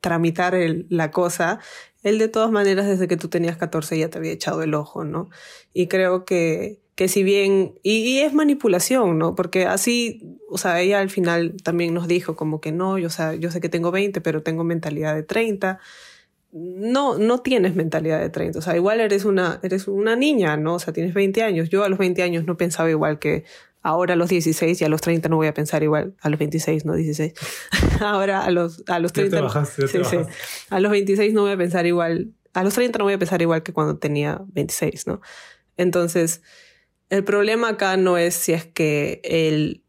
[0.00, 0.54] tramitar
[0.88, 1.58] la cosa,
[2.02, 5.04] él de todas maneras desde que tú tenías 14 ya te había echado el ojo,
[5.04, 5.30] ¿no?
[5.72, 9.34] Y creo que, que si bien, y, es manipulación, ¿no?
[9.34, 13.10] Porque así, o sea, ella al final también nos dijo como que no, yo, o
[13.10, 15.80] sea, yo sé que tengo 20, pero tengo mentalidad de 30.
[16.52, 20.74] No, no tienes mentalidad de 30, o sea, igual eres una, eres una niña, ¿no?
[20.74, 21.68] O sea, tienes 20 años.
[21.68, 23.44] Yo a los 20 años no pensaba igual que
[23.82, 26.38] ahora a los 16 y a los 30 no voy a pensar igual, a los
[26.38, 27.34] 26, no 16.
[28.00, 29.40] ahora a los, a los 30.
[29.40, 30.16] bajaste, sí, sí.
[30.70, 33.42] A los 26 no voy a pensar igual, a los 30 no voy a pensar
[33.42, 35.20] igual que cuando tenía 26, ¿no?
[35.76, 36.40] Entonces,
[37.14, 39.82] el problema acá no es si es que él,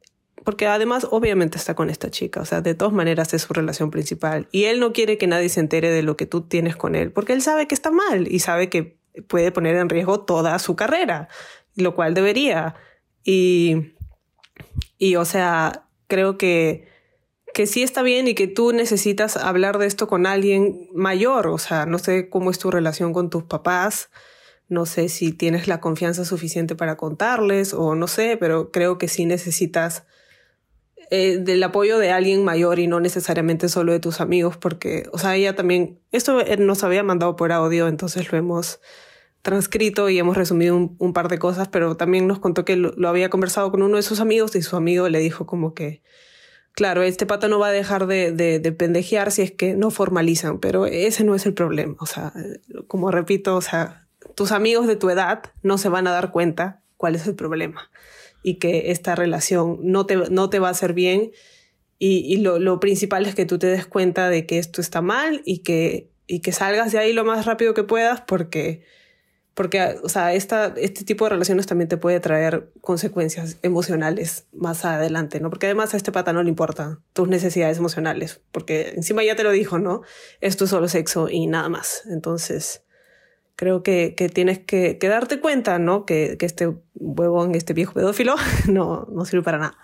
[0.44, 3.92] porque además obviamente está con esta chica, o sea, de todas maneras es su relación
[3.92, 6.96] principal y él no quiere que nadie se entere de lo que tú tienes con
[6.96, 8.98] él, porque él sabe que está mal y sabe que
[9.28, 11.30] puede poner en riesgo toda su carrera,
[11.76, 12.76] lo cual debería.
[13.24, 13.94] Y,
[14.98, 16.88] y o sea, creo que,
[17.54, 21.58] que sí está bien y que tú necesitas hablar de esto con alguien mayor, o
[21.58, 24.10] sea, no sé cómo es tu relación con tus papás,
[24.68, 29.08] no sé si tienes la confianza suficiente para contarles o no sé, pero creo que
[29.08, 30.06] sí necesitas
[31.12, 35.20] eh, del apoyo de alguien mayor y no necesariamente solo de tus amigos, porque, o
[35.20, 38.80] sea, ella también, esto nos había mandado por audio, entonces lo hemos
[39.44, 43.30] transcrito y hemos resumido un, par de cosas, pero también nos contó que lo, había
[43.30, 46.02] conversado con uno de sus amigos y su amigo le dijo como que,
[46.72, 49.92] claro, este pato no va a dejar de, de, de, pendejear si es que no
[49.92, 51.96] formalizan, pero ese no es el problema.
[52.00, 52.34] O sea,
[52.88, 54.05] como repito, o sea,
[54.36, 57.90] tus amigos de tu edad no se van a dar cuenta cuál es el problema
[58.44, 61.32] y que esta relación no te, no te va a hacer bien.
[61.98, 65.42] Y, lo, lo principal es que tú te des cuenta de que esto está mal
[65.46, 68.84] y que, y que salgas de ahí lo más rápido que puedas porque
[69.56, 74.84] porque, o sea, esta, este tipo de relaciones también te puede traer consecuencias emocionales más
[74.84, 75.50] adelante, ¿no?
[75.50, 79.44] Porque además a este pata no le importan tus necesidades emocionales, porque encima ya te
[79.44, 80.02] lo dijo, ¿no?
[80.42, 82.04] Esto es solo sexo y nada más.
[82.12, 82.84] Entonces,
[83.56, 86.06] creo que, que tienes que, darte cuenta, ¿no?
[86.06, 88.36] Que, que este huevón, este viejo pedófilo,
[88.70, 89.78] no, no sirve para nada.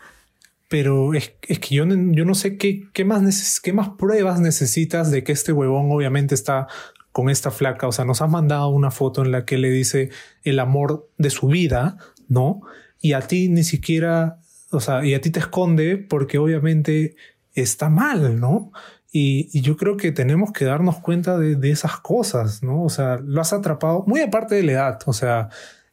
[0.67, 5.11] Pero es, es que yo, yo no sé qué, qué, más qué más pruebas necesitas
[5.11, 6.67] de que este huevón obviamente está
[7.11, 10.11] con esta flaca, o sea, nos has mandado una foto en la que le dice
[10.43, 11.97] el amor de su vida,
[12.29, 12.61] ¿no?
[13.01, 14.39] Y a ti ni siquiera,
[14.71, 17.15] o sea, y a ti te esconde porque obviamente
[17.53, 18.71] está mal, ¿no?
[19.13, 22.83] Y, yo creo que tenemos que darnos cuenta de, esas cosas, ¿no?
[22.83, 25.49] O sea, lo has atrapado muy aparte de la edad, o sea,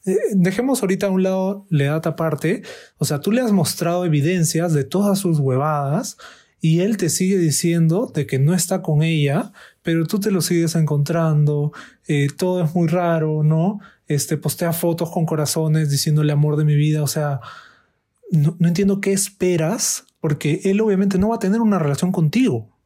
[0.06, 2.62] eh, dejemos ahorita a un lado la edad aparte,
[2.96, 6.16] o sea, tú le has mostrado evidencias de todas sus huevadas
[6.60, 9.52] y él te sigue diciendo de que no está con ella,
[9.82, 11.72] pero tú te lo sigues encontrando,
[12.06, 13.80] eh, todo es muy raro, ¿no?
[14.06, 17.40] Este postea fotos con corazones diciéndole amor de mi vida, o sea,
[18.30, 22.77] no, no entiendo qué esperas, porque él obviamente no va a tener una relación contigo.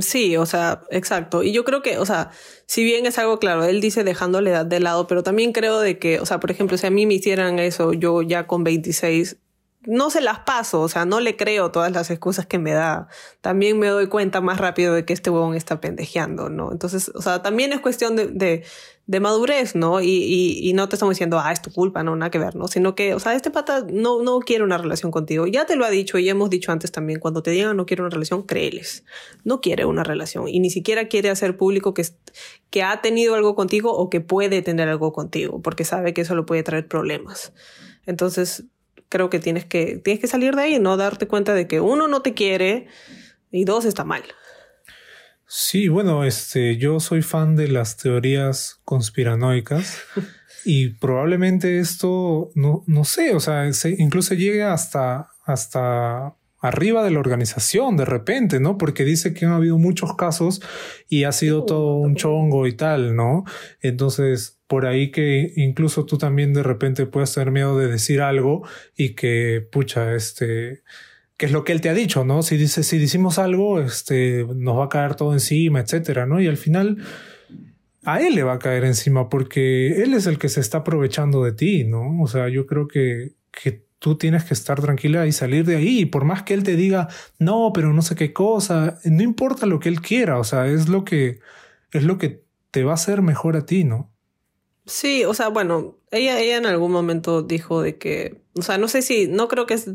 [0.00, 1.42] Sí, o sea, exacto.
[1.42, 2.30] Y yo creo que, o sea,
[2.66, 5.80] si bien es algo claro, él dice dejando la edad de lado, pero también creo
[5.80, 8.62] de que, o sea, por ejemplo, si a mí me hicieran eso, yo ya con
[8.62, 9.38] 26,
[9.86, 13.08] no se las paso, o sea, no le creo todas las excusas que me da.
[13.40, 16.70] También me doy cuenta más rápido de que este huevón está pendejeando, ¿no?
[16.70, 18.64] Entonces, o sea, también es cuestión de, de,
[19.06, 20.02] de madurez, ¿no?
[20.02, 22.56] Y, y, y, no te estamos diciendo, ah, es tu culpa, no, nada que ver,
[22.56, 22.68] ¿no?
[22.68, 25.46] Sino que, o sea, este pata no, no quiere una relación contigo.
[25.46, 28.02] Ya te lo ha dicho y hemos dicho antes también, cuando te digan no quiere
[28.02, 29.04] una relación, créeles.
[29.44, 32.04] No quiere una relación y ni siquiera quiere hacer público que,
[32.68, 36.34] que ha tenido algo contigo o que puede tener algo contigo, porque sabe que eso
[36.34, 37.54] le puede traer problemas.
[38.04, 38.64] Entonces,
[39.10, 42.08] creo que tienes que, tienes que salir de ahí, no darte cuenta de que uno
[42.08, 42.86] no te quiere
[43.50, 44.22] y dos está mal.
[45.46, 49.98] Sí, bueno, este, yo soy fan de las teorías conspiranoicas
[50.64, 57.18] y probablemente esto, no, no sé, o sea, incluso llegue hasta, hasta arriba de la
[57.18, 58.78] organización de repente, ¿no?
[58.78, 60.62] Porque dice que han habido muchos casos
[61.08, 63.44] y ha sido todo un chongo y tal, ¿no?
[63.80, 68.62] Entonces, por ahí que incluso tú también de repente puedes tener miedo de decir algo
[68.96, 70.84] y que, pucha, este,
[71.36, 72.44] que es lo que él te ha dicho, ¿no?
[72.44, 76.40] Si dice, si decimos algo, este, nos va a caer todo encima, etcétera, ¿no?
[76.40, 76.98] Y al final,
[78.04, 81.42] a él le va a caer encima porque él es el que se está aprovechando
[81.42, 82.22] de ti, ¿no?
[82.22, 86.02] O sea, yo creo que, que tú tienes que estar tranquila y salir de ahí.
[86.02, 87.08] Y por más que él te diga,
[87.40, 90.88] no, pero no sé qué cosa, no importa lo que él quiera, o sea, es
[90.88, 91.40] lo que,
[91.90, 94.09] es lo que te va a hacer mejor a ti, ¿no?
[94.90, 98.88] Sí, o sea, bueno, ella, ella en algún momento dijo de que, o sea, no
[98.88, 99.88] sé si, no creo que es,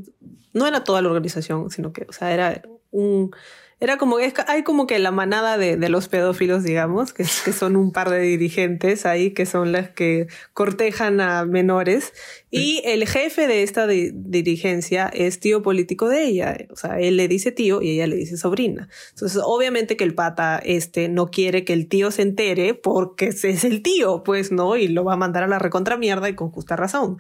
[0.54, 3.36] no era toda la organización, sino que, o sea, era un,
[3.82, 7.52] era como, es, hay como que la manada de, de los pedófilos, digamos, que, que,
[7.52, 12.14] son un par de dirigentes ahí, que son las que cortejan a menores.
[12.50, 16.58] Y el jefe de esta dirigencia es tío político de ella.
[16.72, 18.88] O sea, él le dice tío y ella le dice sobrina.
[19.10, 23.64] Entonces, obviamente que el pata este no quiere que el tío se entere porque es
[23.66, 24.78] el tío, pues, ¿no?
[24.78, 27.18] Y lo va a mandar a la recontra mierda y con justa razón.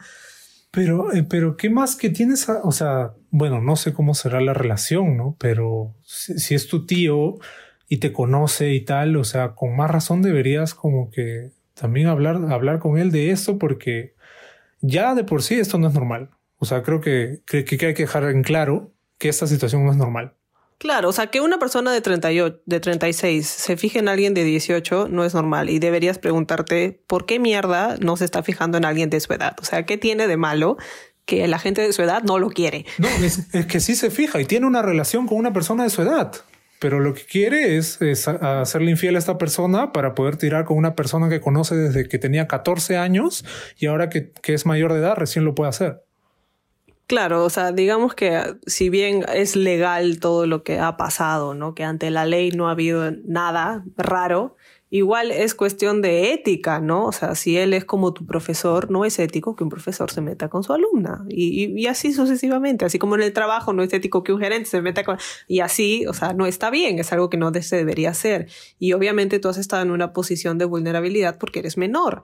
[0.75, 2.47] Pero, eh, pero, ¿qué más que tienes?
[2.49, 5.37] o sea, bueno, no sé cómo será la relación, ¿no?
[5.39, 7.35] Pero si, es tu tío
[7.87, 12.51] y te conoce y tal, o sea, con más razón deberías como que también hablar,
[12.51, 14.15] hablar con él de esto porque
[14.81, 16.29] ya de por sí esto no es normal.
[16.57, 19.91] O sea, creo que, que, que hay que dejar en claro que esta situación no
[19.91, 20.33] es normal.
[20.77, 24.43] Claro, o sea, que una persona de 38, de 36 se fije en alguien de
[24.43, 28.85] 18 no es normal y deberías preguntarte por qué mierda no se está fijando en
[28.85, 29.55] alguien de su edad.
[29.61, 30.77] O sea, ¿qué tiene de malo
[31.25, 32.85] que la gente de su edad no lo quiere?
[32.97, 36.01] No, es, que sí se fija y tiene una relación con una persona de su
[36.01, 36.33] edad.
[36.79, 37.99] Pero lo que quiere es,
[38.41, 42.19] hacerle infiel a esta persona para poder tirar con una persona que conoce desde que
[42.19, 43.45] tenía 14 años
[43.77, 46.04] y ahora que, que es mayor de edad recién lo puede hacer.
[47.07, 51.75] Claro, o sea, digamos que si bien es legal todo lo que ha pasado, ¿no?
[51.75, 54.55] Que ante la ley no ha habido nada raro,
[54.89, 57.05] igual es cuestión de ética, ¿no?
[57.05, 60.21] O sea, si él es como tu profesor, no es ético que un profesor se
[60.21, 61.25] meta con su alumna.
[61.29, 64.67] Y, y, así sucesivamente, así como en el trabajo no es ético que un gerente
[64.67, 65.17] se meta con...
[65.47, 68.47] Y así, o sea, no está bien, es algo que no se debería hacer.
[68.79, 72.23] Y obviamente tú has estado en una posición de vulnerabilidad porque eres menor.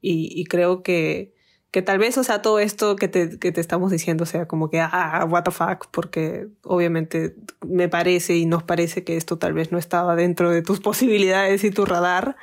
[0.00, 1.32] Y, y creo que
[1.72, 4.68] que tal vez, o sea, todo esto que te, que te estamos diciendo sea como
[4.68, 7.34] que, ah, what the fuck, porque obviamente
[7.66, 11.64] me parece y nos parece que esto tal vez no estaba dentro de tus posibilidades
[11.64, 12.36] y tu radar.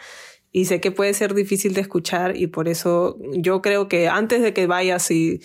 [0.51, 4.41] Y sé que puede ser difícil de escuchar y por eso yo creo que antes
[4.41, 5.41] de que vayas y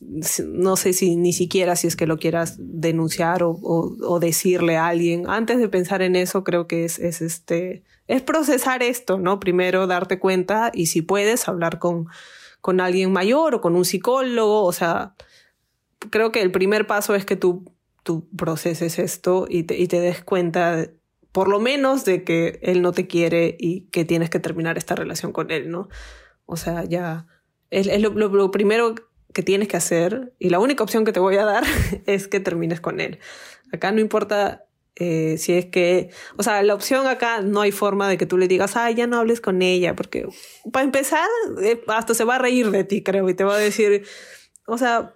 [0.00, 4.78] no sé si ni siquiera si es que lo quieras denunciar o, o, o decirle
[4.78, 9.18] a alguien, antes de pensar en eso creo que es, es este, es procesar esto,
[9.18, 9.38] ¿no?
[9.38, 12.06] Primero darte cuenta y si puedes hablar con,
[12.60, 14.64] con alguien mayor o con un psicólogo.
[14.64, 15.14] O sea,
[16.10, 20.00] creo que el primer paso es que tú, tú proceses esto y te, y te
[20.00, 20.86] des cuenta,
[21.32, 24.94] por lo menos, de que él no te quiere y que tienes que terminar esta
[24.94, 25.88] relación con él, ¿no?
[26.46, 27.26] O sea, ya
[27.70, 28.94] es, es lo, lo, lo primero
[29.32, 31.64] que tienes que hacer y la única opción que te voy a dar
[32.06, 33.18] es que termines con él.
[33.72, 34.67] Acá no importa
[35.00, 38.36] eh, si es que, o sea, la opción acá no hay forma de que tú
[38.36, 40.26] le digas, ay, ya no hables con ella, porque
[40.72, 41.28] para empezar,
[41.62, 44.04] eh, hasta se va a reír de ti, creo, y te va a decir,
[44.66, 45.14] o sea,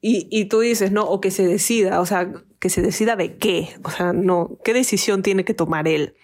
[0.00, 3.36] y, y tú dices, no, o que se decida, o sea, que se decida de
[3.36, 6.14] qué, o sea, no, qué decisión tiene que tomar él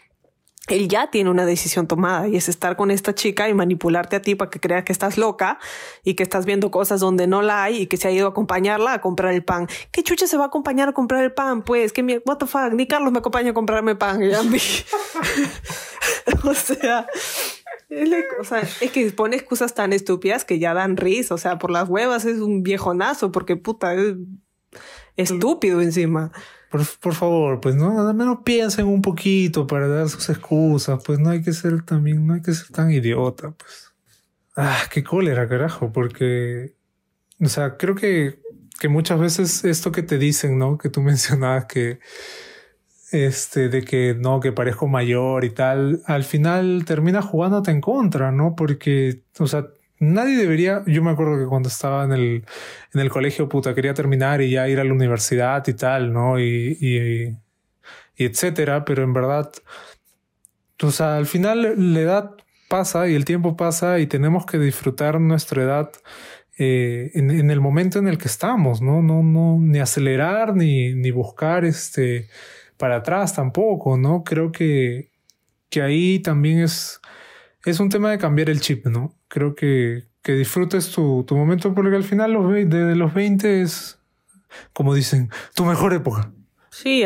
[0.68, 4.22] él ya tiene una decisión tomada y es estar con esta chica y manipularte a
[4.22, 5.58] ti para que creas que estás loca
[6.04, 8.30] y que estás viendo cosas donde no la hay y que se ha ido a
[8.30, 9.68] acompañarla a comprar el pan.
[9.90, 11.62] ¿Qué chucha se va a acompañar a comprar el pan?
[11.62, 14.22] Pues, que mi, what the fuck, ni Carlos me acompaña a comprarme pan.
[16.44, 17.06] o sea,
[18.40, 21.34] o sea, es que pone excusas tan estúpidas que ya dan risa.
[21.34, 24.14] O sea, por las huevas es un viejonazo porque puta, es
[25.16, 26.32] estúpido encima.
[26.74, 31.20] Por, por, favor, pues no, al menos piensen un poquito para dar sus excusas, pues
[31.20, 33.92] no hay que ser también, no hay que ser tan idiota, pues.
[34.56, 36.74] Ah, qué cólera, carajo, porque,
[37.40, 38.40] o sea, creo que,
[38.80, 40.76] que muchas veces esto que te dicen, ¿no?
[40.76, 42.00] Que tú mencionabas que,
[43.12, 48.32] este, de que no, que parezco mayor y tal, al final termina jugándote en contra,
[48.32, 48.56] ¿no?
[48.56, 49.68] Porque, o sea,
[49.98, 52.44] nadie debería, yo me acuerdo que cuando estaba en el,
[52.92, 56.38] en el colegio, puta, quería terminar y ya ir a la universidad y tal, ¿no?
[56.38, 57.36] Y, y,
[58.16, 59.52] y etcétera, pero en verdad,
[60.82, 62.30] o sea, al final la edad
[62.68, 65.90] pasa y el tiempo pasa y tenemos que disfrutar nuestra edad
[66.58, 69.02] eh, en, en, el momento en el que estamos, ¿no?
[69.02, 72.28] No, no, ni acelerar ni, ni buscar este
[72.76, 74.24] para atrás tampoco, ¿no?
[74.24, 75.10] Creo que,
[75.68, 77.00] que ahí también es,
[77.64, 79.14] es un tema de cambiar el chip, ¿no?
[79.28, 83.98] Creo que, que disfrutes tu, tu momento porque al final los, de los 20 es,
[84.72, 86.32] como dicen, tu mejor época.
[86.70, 87.04] Sí,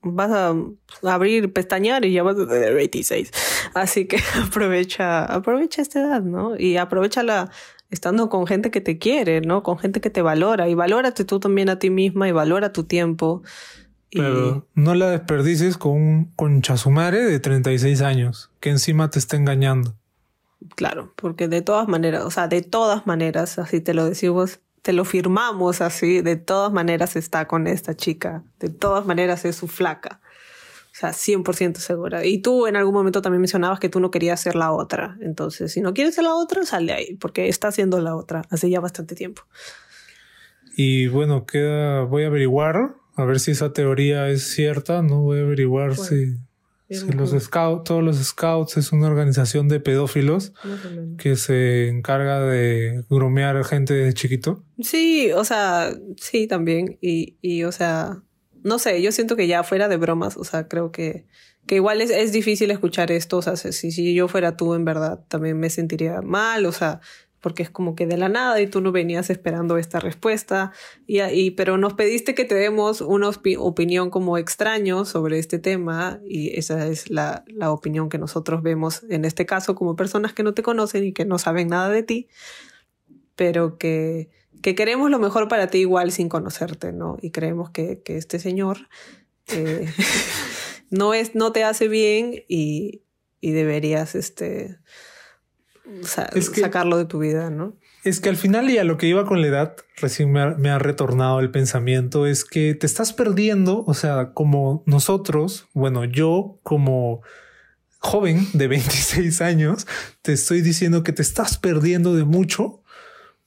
[0.00, 0.54] vas a
[1.02, 3.30] abrir, pestañear y ya vas a tener 26.
[3.74, 4.16] Así que
[4.46, 6.58] aprovecha, aprovecha esta edad, ¿no?
[6.58, 7.50] Y aprovechala
[7.90, 9.62] estando con gente que te quiere, ¿no?
[9.62, 10.68] Con gente que te valora.
[10.70, 13.42] Y valórate tú también a ti misma y valora tu tiempo.
[14.10, 19.94] Pero no la desperdicies con un conchazumare de 36 años, que encima te está engañando.
[20.74, 24.92] Claro, porque de todas maneras, o sea, de todas maneras, así te lo decimos, te
[24.92, 29.68] lo firmamos así, de todas maneras está con esta chica, de todas maneras es su
[29.68, 30.20] flaca.
[30.92, 32.24] O sea, 100% segura.
[32.24, 35.18] Y tú en algún momento también mencionabas que tú no querías ser la otra.
[35.20, 38.44] Entonces, si no quieres ser la otra, sal de ahí, porque está siendo la otra
[38.48, 39.42] hace ya bastante tiempo.
[40.74, 45.22] Y bueno, queda, voy a averiguar a ver si esa teoría es cierta, ¿no?
[45.22, 46.36] Voy a averiguar bueno, si,
[46.88, 50.52] si los scouts, todos los scouts es una organización de pedófilos
[51.18, 54.62] que se encarga de grumear a gente de chiquito.
[54.80, 56.98] Sí, o sea, sí, también.
[57.00, 58.22] Y, y, o sea,
[58.62, 61.26] no sé, yo siento que ya fuera de bromas, o sea, creo que,
[61.66, 64.84] que igual es, es difícil escuchar esto, o sea, si, si yo fuera tú en
[64.84, 67.00] verdad, también me sentiría mal, o sea,
[67.46, 70.72] porque es como que de la nada y tú no venías esperando esta respuesta,
[71.06, 76.18] y, y pero nos pediste que te demos una opinión como extraño sobre este tema
[76.26, 80.42] y esa es la, la opinión que nosotros vemos en este caso como personas que
[80.42, 82.26] no te conocen y que no saben nada de ti,
[83.36, 84.28] pero que,
[84.60, 87.16] que queremos lo mejor para ti igual sin conocerte, ¿no?
[87.22, 88.88] Y creemos que, que este señor
[89.52, 89.88] eh,
[90.90, 93.04] no, es, no te hace bien y,
[93.40, 94.80] y deberías, este
[96.34, 97.76] es que, sacarlo de tu vida, ¿no?
[98.04, 100.46] Es que al final y a lo que iba con la edad, recién me ha,
[100.50, 106.04] me ha, retornado el pensamiento, es que te estás perdiendo, o sea, como nosotros, bueno,
[106.04, 107.22] yo como
[107.98, 109.86] joven de 26 años,
[110.22, 112.82] te estoy diciendo que te estás perdiendo de mucho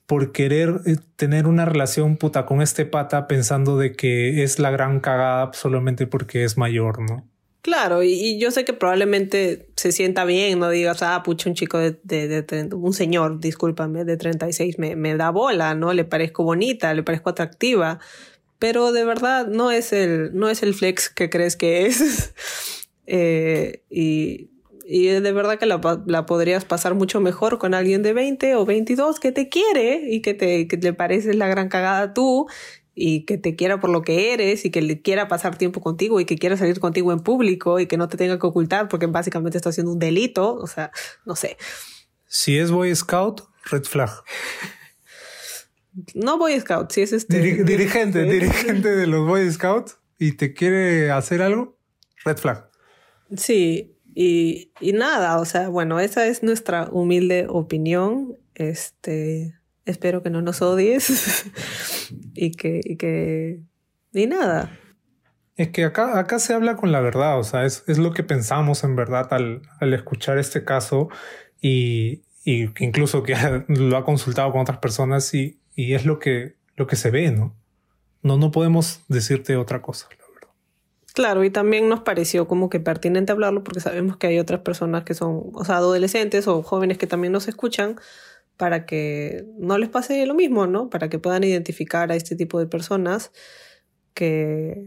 [0.05, 4.71] por querer eh, tener una relación puta con este pata pensando de que es la
[4.71, 7.29] gran cagada solamente porque es mayor, ¿no?
[7.61, 11.77] Claro, y, yo sé que probablemente se sienta bien, no digas, ah, pucha, un chico
[11.77, 15.91] de, de, un señor, discúlpame, de 36 me, me da bola, ¿no?
[15.93, 17.99] Le parezco bonita, le parezco atractiva,
[18.59, 22.33] pero de verdad no es el, no es el flex que crees que es.
[23.11, 24.51] Eh, y,
[24.85, 28.67] y, de verdad que la, la, podrías pasar mucho mejor con alguien de 20 o
[28.67, 32.45] 22 que te quiere y que te, que te pareces la gran cagada tú
[33.01, 36.19] y que te quiera por lo que eres y que le quiera pasar tiempo contigo
[36.19, 39.05] y que quiera salir contigo en público y que no te tenga que ocultar porque
[39.05, 40.91] básicamente está haciendo un delito, o sea,
[41.25, 41.57] no sé.
[42.27, 44.09] Si es Boy Scout, red flag.
[46.13, 47.63] No Boy Scout, si es este.
[47.63, 51.77] dirigente, dirigente de los Boy Scouts y te quiere hacer algo,
[52.25, 52.69] red flag.
[53.33, 58.37] Sí, y, y nada, o sea, bueno, esa es nuestra humilde opinión.
[58.55, 59.58] Este,
[59.89, 61.45] Espero que no nos odies
[62.35, 63.59] y que, y que...
[64.11, 64.77] Ni nada.
[65.55, 68.23] Es que acá, acá se habla con la verdad, o sea, es, es lo que
[68.23, 71.09] pensamos en verdad al, al escuchar este caso
[71.59, 73.35] y, y, incluso que
[73.67, 77.31] lo ha consultado con otras personas y, y, es lo que, lo que se ve,
[77.31, 77.55] ¿no?
[78.21, 80.53] No, no podemos decirte otra cosa, la verdad.
[81.13, 85.03] Claro, y también nos pareció como que pertinente hablarlo porque sabemos que hay otras personas
[85.03, 87.99] que son, o sea, adolescentes o jóvenes que también nos escuchan
[88.59, 90.89] para que no les pase lo mismo, ¿no?
[90.89, 93.31] Para que puedan identificar a este tipo de personas
[94.13, 94.85] que,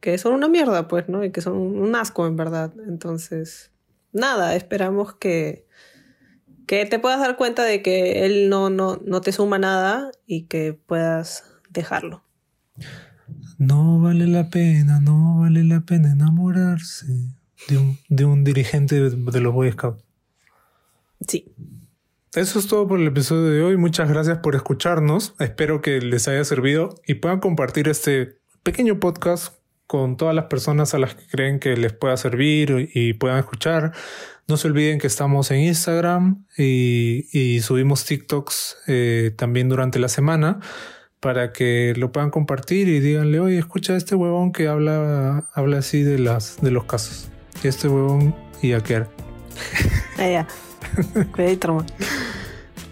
[0.00, 1.22] que son una mierda, pues, ¿no?
[1.22, 2.72] Y que son un asco, en verdad.
[2.88, 3.72] Entonces,
[4.14, 5.66] nada, esperamos que,
[6.66, 10.44] que te puedas dar cuenta de que él no, no, no te suma nada y
[10.44, 12.24] que puedas dejarlo.
[13.58, 17.06] No vale la pena, no vale la pena enamorarse
[17.68, 20.02] de un, de un dirigente de los Boy Scouts.
[21.28, 21.52] Sí.
[22.36, 23.78] Eso es todo por el episodio de hoy.
[23.78, 25.34] Muchas gracias por escucharnos.
[25.38, 29.54] Espero que les haya servido y puedan compartir este pequeño podcast
[29.86, 33.92] con todas las personas a las que creen que les pueda servir y puedan escuchar.
[34.48, 40.60] No se olviden que estamos en Instagram y, subimos TikToks eh, también durante la semana
[41.20, 45.78] para que lo puedan compartir y díganle, oye, escucha a este huevón que habla, habla
[45.78, 47.30] así de, las, de los casos.
[47.62, 48.72] Este huevón y
[50.38, 50.46] a
[51.04, 51.26] qué.
[51.32, 51.84] Cuidado,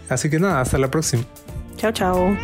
[0.09, 1.25] Así que nada, hasta la próxima.
[1.77, 2.37] Chao, chao.